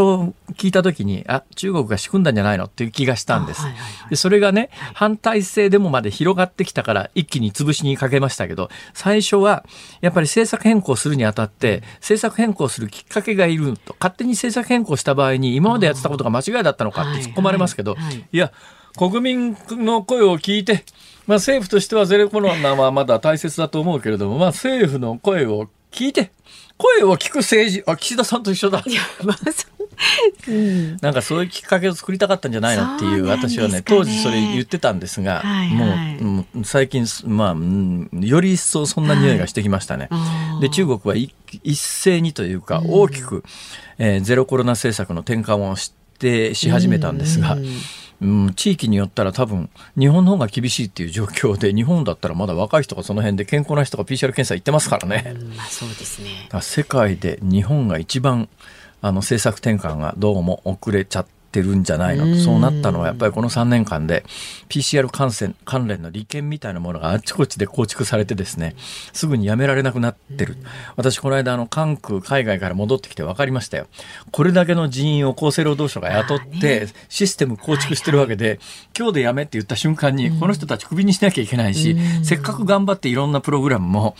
[0.54, 3.62] 聞いた時に、あ、中国が仕組んだんじゃないのっていう気がしたんです。
[3.62, 9.64] はいはいはい、でそれがね、反体制デモまで広がってきたから一気に潰しにかけましたけど、最初は
[10.00, 18.52] やっぱり政策変更するにあたって、政策変更するきっかけがいると、勝手に政策変更した場合に今までやってたことが間違いだったのかって突っ込まれますけど、はいはいはい、いや、
[18.96, 20.84] 国民の声を聞いて、
[21.26, 26.30] まあ、政府としてはゼロコロナはまだ大切だと思うけれども、まあ、政府の声を聞いて、
[26.76, 28.82] 声を聞く政治、あ、岸田さんと一緒だ。
[30.48, 40.08] うん、なんかそういうきっかけを作りたかったんじゃないのっていう、私はね当時それ言ってたんですが、はいはい、もう最近まあより一層そんな匂いがしてきましたね。
[40.10, 41.14] はい、で中国は
[41.62, 43.44] 一斉にというか大きく、
[43.98, 47.54] えー、ゼロコロナ政策の転換をしてし始めたんですが。
[47.54, 47.66] うん
[48.24, 49.68] うん、地域によったら多分
[49.98, 55.34] 日本の方が厳しいっていう状況で 日本だったらまだ若い人がその辺で健康な人が PCR 検査行ってますからね。
[55.36, 58.48] うん、まあ、そうですね世界で日本が一番
[59.02, 62.26] あの政策転換がどうも遅れちゃってるんじゃないの？
[62.26, 64.24] とそうなったのはやっぱりこの3年間で
[64.68, 68.74] PCR 感染関連の利権みたいなものがあちこちで構築されてですね
[69.12, 70.56] すぐにやめられなくなってる。
[70.96, 73.86] 私この間あの関空海外から戻ってきて分かりましたよ。
[74.32, 78.58] これだけの人員を厚生労働省が雇ってシステム構築してるわけで
[78.98, 84.16] 今日でやめって言った瞬間にこの人たちクビにしなきゃいけないしせっかく頑張っていろんなプログラムも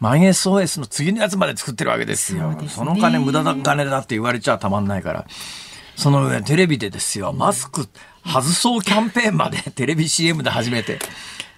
[0.00, 2.52] マイ SOS の次のやつまで作ってるわけですよ。
[2.66, 5.26] そ、ね、の金無駄な金だって言われちゃたまんないから。
[5.96, 7.88] その上テレビでですよ、マスク
[8.24, 10.98] 外そうキャンペーンまで テレビ CM で始めて、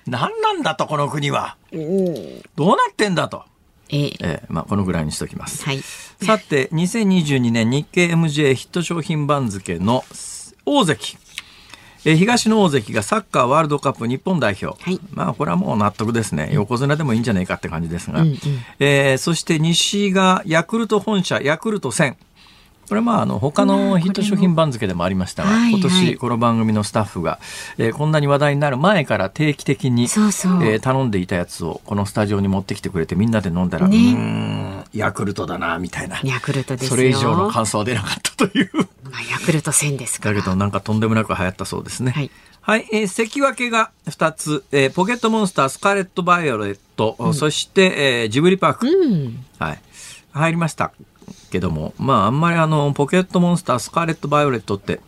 [0.07, 1.57] 何なんだと、この国は。
[1.73, 3.45] どうなってんだと。
[3.91, 4.17] ええ。
[4.21, 5.65] えまあ、このぐらいにしときます。
[5.65, 5.83] はい、
[6.23, 10.05] さて、2022年日経 MJ ヒット商品番付の
[10.65, 11.19] 大関。
[12.07, 18.39] え東の大関がサッカーワールドカップ日本代表、はい、まあこれはもう納得ですね、横綱でもいいんじゃないかって感じですが、うんうん、
[18.79, 22.17] えー、そして西がヤクルト本社ヤクルト1000
[22.89, 27.39] これはまああの他のヒット商品番付でもありましたが、今年この番組のスタッフが、
[27.79, 36.21] えー、こんなに話題になる前から定期的にえー、頼んでいたやつをこのスタジオに持ってきてくれてみんなで飲んだら、ね、うんヤクルトだなみたいな。
[36.25, 38.71] ヤクルトですそれ以上の感想は出なかったという。
[39.05, 42.13] まあヤクルト1000ですかだけどなんかとんでもなく流行ったそうですね。
[42.13, 42.31] はい。
[42.61, 48.87] はい、えー、関脇が2つ、えー、ポケットモンスター、スカーレット・バイオレット、うん、そして、えー、ジブリパーク。
[48.87, 49.79] うん、はい。
[50.35, 50.93] 入りました
[51.55, 55.01] けどもまああんまりあのポケットモンスタースカーレット・バイオレットって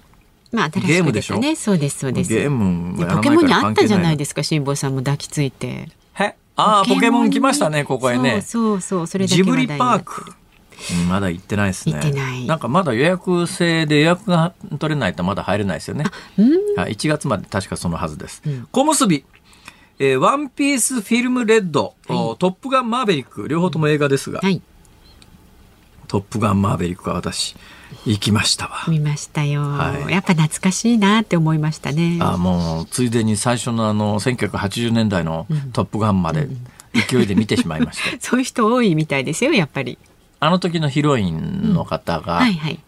[0.52, 1.38] まあ、ゲームでしょ？
[1.38, 1.56] ね。
[1.56, 2.32] そうです、そうです。
[2.32, 5.88] ゲームポケモンにあったじゃないですか、辛坊さんも抱きついて。
[6.14, 8.42] へああ、ポケモン来ましたね、ここへね。
[8.42, 10.32] そうそうそれジブリパーク。
[11.08, 12.00] まだ行ってないですね。
[12.46, 16.04] なんかまだ予約制で予約が取れないとまだ入れないですよね。
[16.76, 18.40] はい、1月まで確かそのはずです。
[18.46, 19.24] うん、小結び。
[19.98, 24.60] えー、ワンピースフィルムレッド、はい、トップガンマーベリック、両方とも映画ですが、はい、
[26.08, 27.56] トップガンマーベリックは私、
[28.04, 28.84] 行きましたわ。
[28.88, 32.18] 見ましたよ、はい、やっぱ懐かしいなって思いましたね。
[32.20, 36.48] あもう、ついでに最初のあの、1980年代のトップガンまで
[36.92, 38.16] 勢いで見てしまいました。
[38.20, 39.98] そういう人多いみたいですよ、やっぱり。
[40.38, 42.42] あの時のヒロインの方が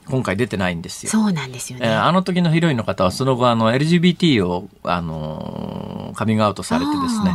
[0.07, 1.11] 今回出てないんですよ。
[1.11, 1.89] そうなんですよね。
[1.89, 7.33] あの時のヒロインの方はその後あの LGBT をあのカミングアウトされてですね。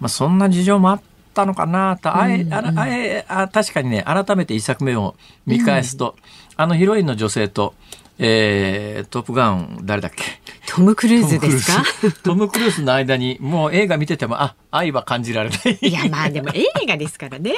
[0.00, 1.00] まあそんな事情もあっ
[1.32, 5.14] たのかなとあえ、ああえあ確かにね改めて一作目を
[5.46, 6.16] 見返すと、
[6.56, 7.74] あのヒロインの女性と
[8.18, 10.22] えー、トップガン誰だっけ？
[10.68, 11.82] トム・クルーズですか？
[12.22, 15.78] トム・クルーズの間にもう映画見ててもあ愛は感じられない。
[15.80, 17.54] いやまあでも映画ですからね。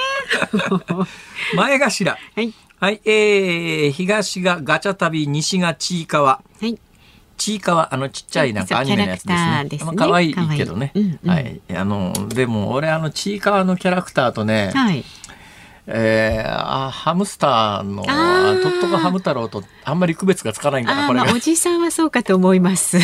[1.56, 2.16] 前頭。
[2.34, 6.40] はい、はい、えー、東がガチャ旅西がちいかわ。
[6.60, 6.78] はい
[7.44, 9.92] ちいかわあのちっちゃいなんかアニメのやつですね。
[9.96, 10.92] 可、愛、いけどね。
[11.26, 11.60] はい。
[11.76, 15.04] あのでも俺あのちいかわのキャラクターとね、はい、
[15.86, 22.98] えー、あハムスターのトットコハム太郎とあんまり区別がつかないんだなこれが、まあ、おじさんはそうかと思います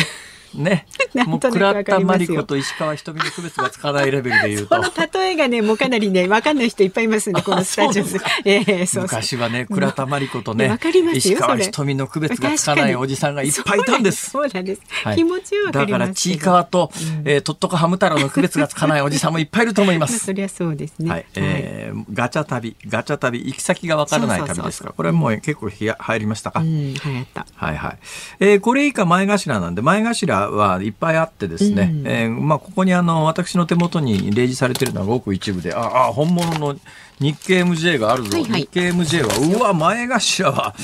[0.55, 0.87] ね。
[1.25, 4.75] もう倉田真理子と石川瞳の区別がつかないレベルで言うと。
[4.75, 8.19] この例えがね、もうかなりね、わかんない人いっぱいいますね、このスタジオで。
[8.45, 10.77] えー、そう昔はね、倉田真理子とね、
[11.13, 14.31] 石川瞳の区別がつかないおじさんがいっぱいいたんです。
[14.31, 14.81] そうなんです。
[15.03, 20.19] はい、気持ちはだからちいかわと、うん、えー、とっとこハム太郎の区別がつかないおじさんもいっぱいいると思います。
[20.25, 21.09] そりゃそうですね。
[21.09, 21.25] はい。
[21.35, 26.59] えー、ガチャ旅、ガチャ旅、行き先がわからない旅ですから、これもう結構入りましたか。
[26.59, 27.45] うん、流行った。
[27.55, 27.97] はいはい。
[28.39, 36.79] えー、これ以下前頭なんで、前頭はいっぱいあってですね、うん、えー、まあ、ここにあの私の手元に例示されているのはごく一部でああ本物の
[37.19, 40.75] 日経 MJ があるぞ、はいはい、日経 MJ はうわ前頭は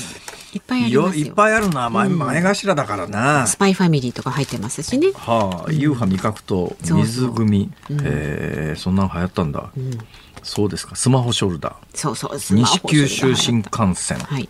[0.52, 1.90] いっぱいありますいっぱいあるな。
[1.90, 3.46] 前,、前頭だからな。
[3.46, 5.08] スパイファミリーとか入ってますしね。
[5.14, 9.90] はあ、ユーハ味覚と水組そえー、そんなの流行ったんだ、うん、
[10.42, 10.96] そうですか。
[10.96, 11.74] スマホショルダー。
[11.94, 14.48] そうそう西九州新幹線、はい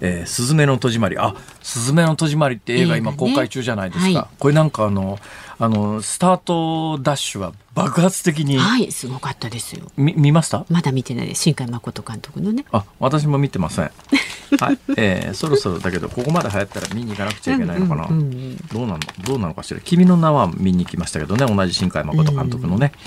[0.00, 1.18] えー、すずめの戸締まり。
[1.18, 5.18] あすずめの戸締まりって映画今公開中じゃないですか、ねはい、これなんかあの
[5.58, 9.86] あのスタートダッシュは爆発的にはいすごかったですよ。
[9.96, 10.64] み見ました？
[10.70, 12.64] まだ見てない新海誠監督のね。
[12.72, 13.90] あ私も見てません。
[14.58, 18.98] はい、えー、そろそろだけどここまで流行ったら見に行かなくちゃいけないのかな、うんうんうん、どうなの？
[19.24, 19.80] どうなのかしら？
[19.80, 23.00] 君の名は見に行きましたけどね同じ新海誠監督のね、うん、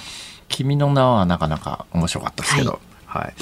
[0.48, 2.80] 君の名はなかなか面白かったですけど、はい
[3.14, 3.34] はい。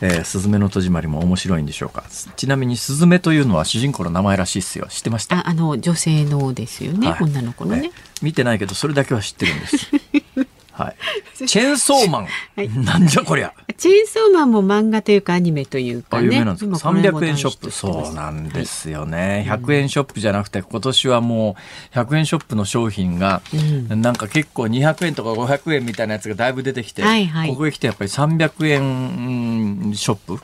[0.00, 2.02] えー、スズメの戸締まりも面白いんでしょうか。
[2.36, 4.86] ちなみにスズメというのは主人公の名前らしいですよ。
[4.90, 5.36] 知ってました？
[5.36, 7.08] あ、あの、女性のですよね。
[7.08, 9.90] はい、女の子のね、見てないけど、それだけは知ってるんです。
[10.72, 11.46] はい。
[11.46, 12.26] チェーンソーマン。
[12.56, 13.52] はい、なんじゃこりゃ。
[13.76, 16.78] チェーンソーマンも漫画というかアニメというか、ね、有名なんですか。
[16.78, 17.70] 三百円ショップ。
[17.70, 19.44] そうなんですよね。
[19.46, 21.62] 百、はい、円ショップじゃなくて、今年はもう
[21.92, 23.42] 百円ショップの商品が、
[23.90, 30.32] うん、なんか結構二百円とか五百円みたいなやつがだいぶ出てきて、はいはい、ここへ来てやっぱり三百円ショップ。
[30.34, 30.40] うん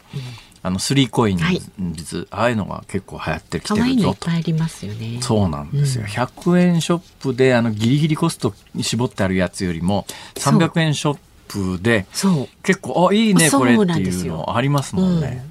[0.68, 4.30] あのスリーコインズ、はい、ああいうのが結構流行ってきてるぞと。
[4.30, 5.18] いいありますよね。
[5.22, 6.02] そうなんですよ。
[6.02, 12.06] うん、100円ショップであのギリギリコスト絞ってあるやつよりも300円ショップで
[12.62, 15.48] 結構あいいねこれっていうのありますもんね。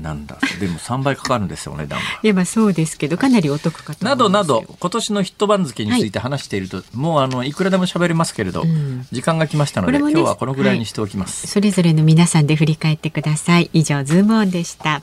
[0.00, 0.38] なんだ。
[0.58, 2.04] でも3倍かかるんですよ値段が。
[2.22, 13.70] いやまあそうですけどかなりお得かとなどなど今年のヒット番付について話していると、はい、もうあのいくらでも喋れますけれど、うん、時間が来ましたので、ね、今日はこのぐらいにしておきます、はい、それぞれの皆さんで振り返ってください。
[13.72, 15.02] 以上ズームオンでした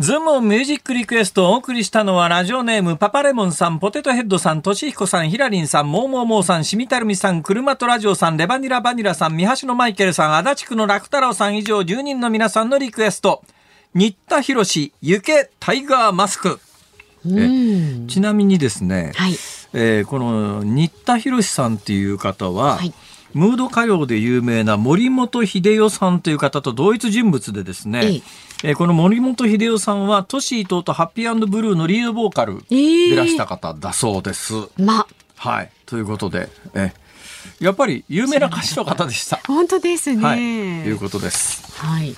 [0.00, 13.42] ズームミュージックリクエストをお送りしたのはラジオネームパパレモンさん、ポテトヘッドさん、としひこさん、ひらりんさん、モーモーモーさん、しみたるみさん、車とラジオさん、レバニラバニラさん、三橋のマイケルさん、足立区の楽太郎さん以上10人の皆さんのリクエスト。
[13.92, 14.64] 新田博
[15.02, 16.60] 行けタイガーマスク。
[18.08, 19.32] ちなみにですね、はい、
[19.74, 22.94] えー、この新田博さんっていう方は、はい、
[23.34, 28.22] ムード歌謡で有名な森本秀夫さんという方と同一人物でですね、
[28.64, 34.54] えー、この森本秀夫さんはトシ伊藤とハッピーブルーのリードボーカルでいらした方だそうです。
[34.54, 35.06] えー、ま
[35.36, 35.70] はい。
[35.86, 36.92] ということで、え
[37.60, 39.40] やっぱり有名な歌手の方でした。
[39.48, 40.22] 本当ですね。
[40.22, 40.38] はい。
[40.40, 41.72] いうことです。
[41.78, 42.14] はい。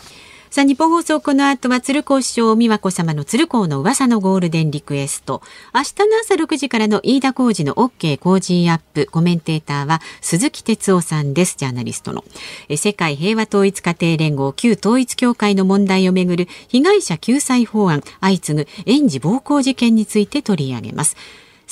[0.53, 5.41] さあ、日本放送この後は鶴光師匠美和子様の鶴光の噂のゴールデンリクエスト。
[5.75, 9.09] 明日の朝6時からの飯田浩二の OK 工事アップ。
[9.11, 11.57] コメンテーターは鈴木哲夫さんです。
[11.57, 12.23] ジャーナリストの。
[12.69, 21.17] え世界平和統一家庭連合旧統一協会の問題をめぐる被害者救済法案相次ぐ園児暴行事件について取り上げます。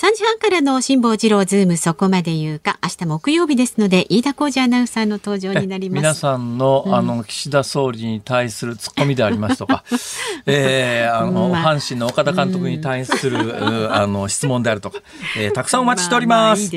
[0.01, 9.85] 3時半からの辛坊治郎ズームそこまで言うか明日木曜日ですので飯田浩二アナウンサーの登場になります皆さんの、あの岸田総理に対するツッコミでありますとか、
[10.47, 15.01] えー、あの、まあ、阪神の岡田監督に対する、あの質問であるとか、
[15.37, 16.71] えー、たくさんお待ちしております。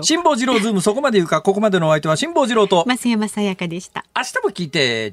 [0.00, 4.06] 辛坊治郎ズームそこまで言うかここまでのお相手は辛坊治郎と増山さやかでした。
[4.16, 5.12] 明日も聞いて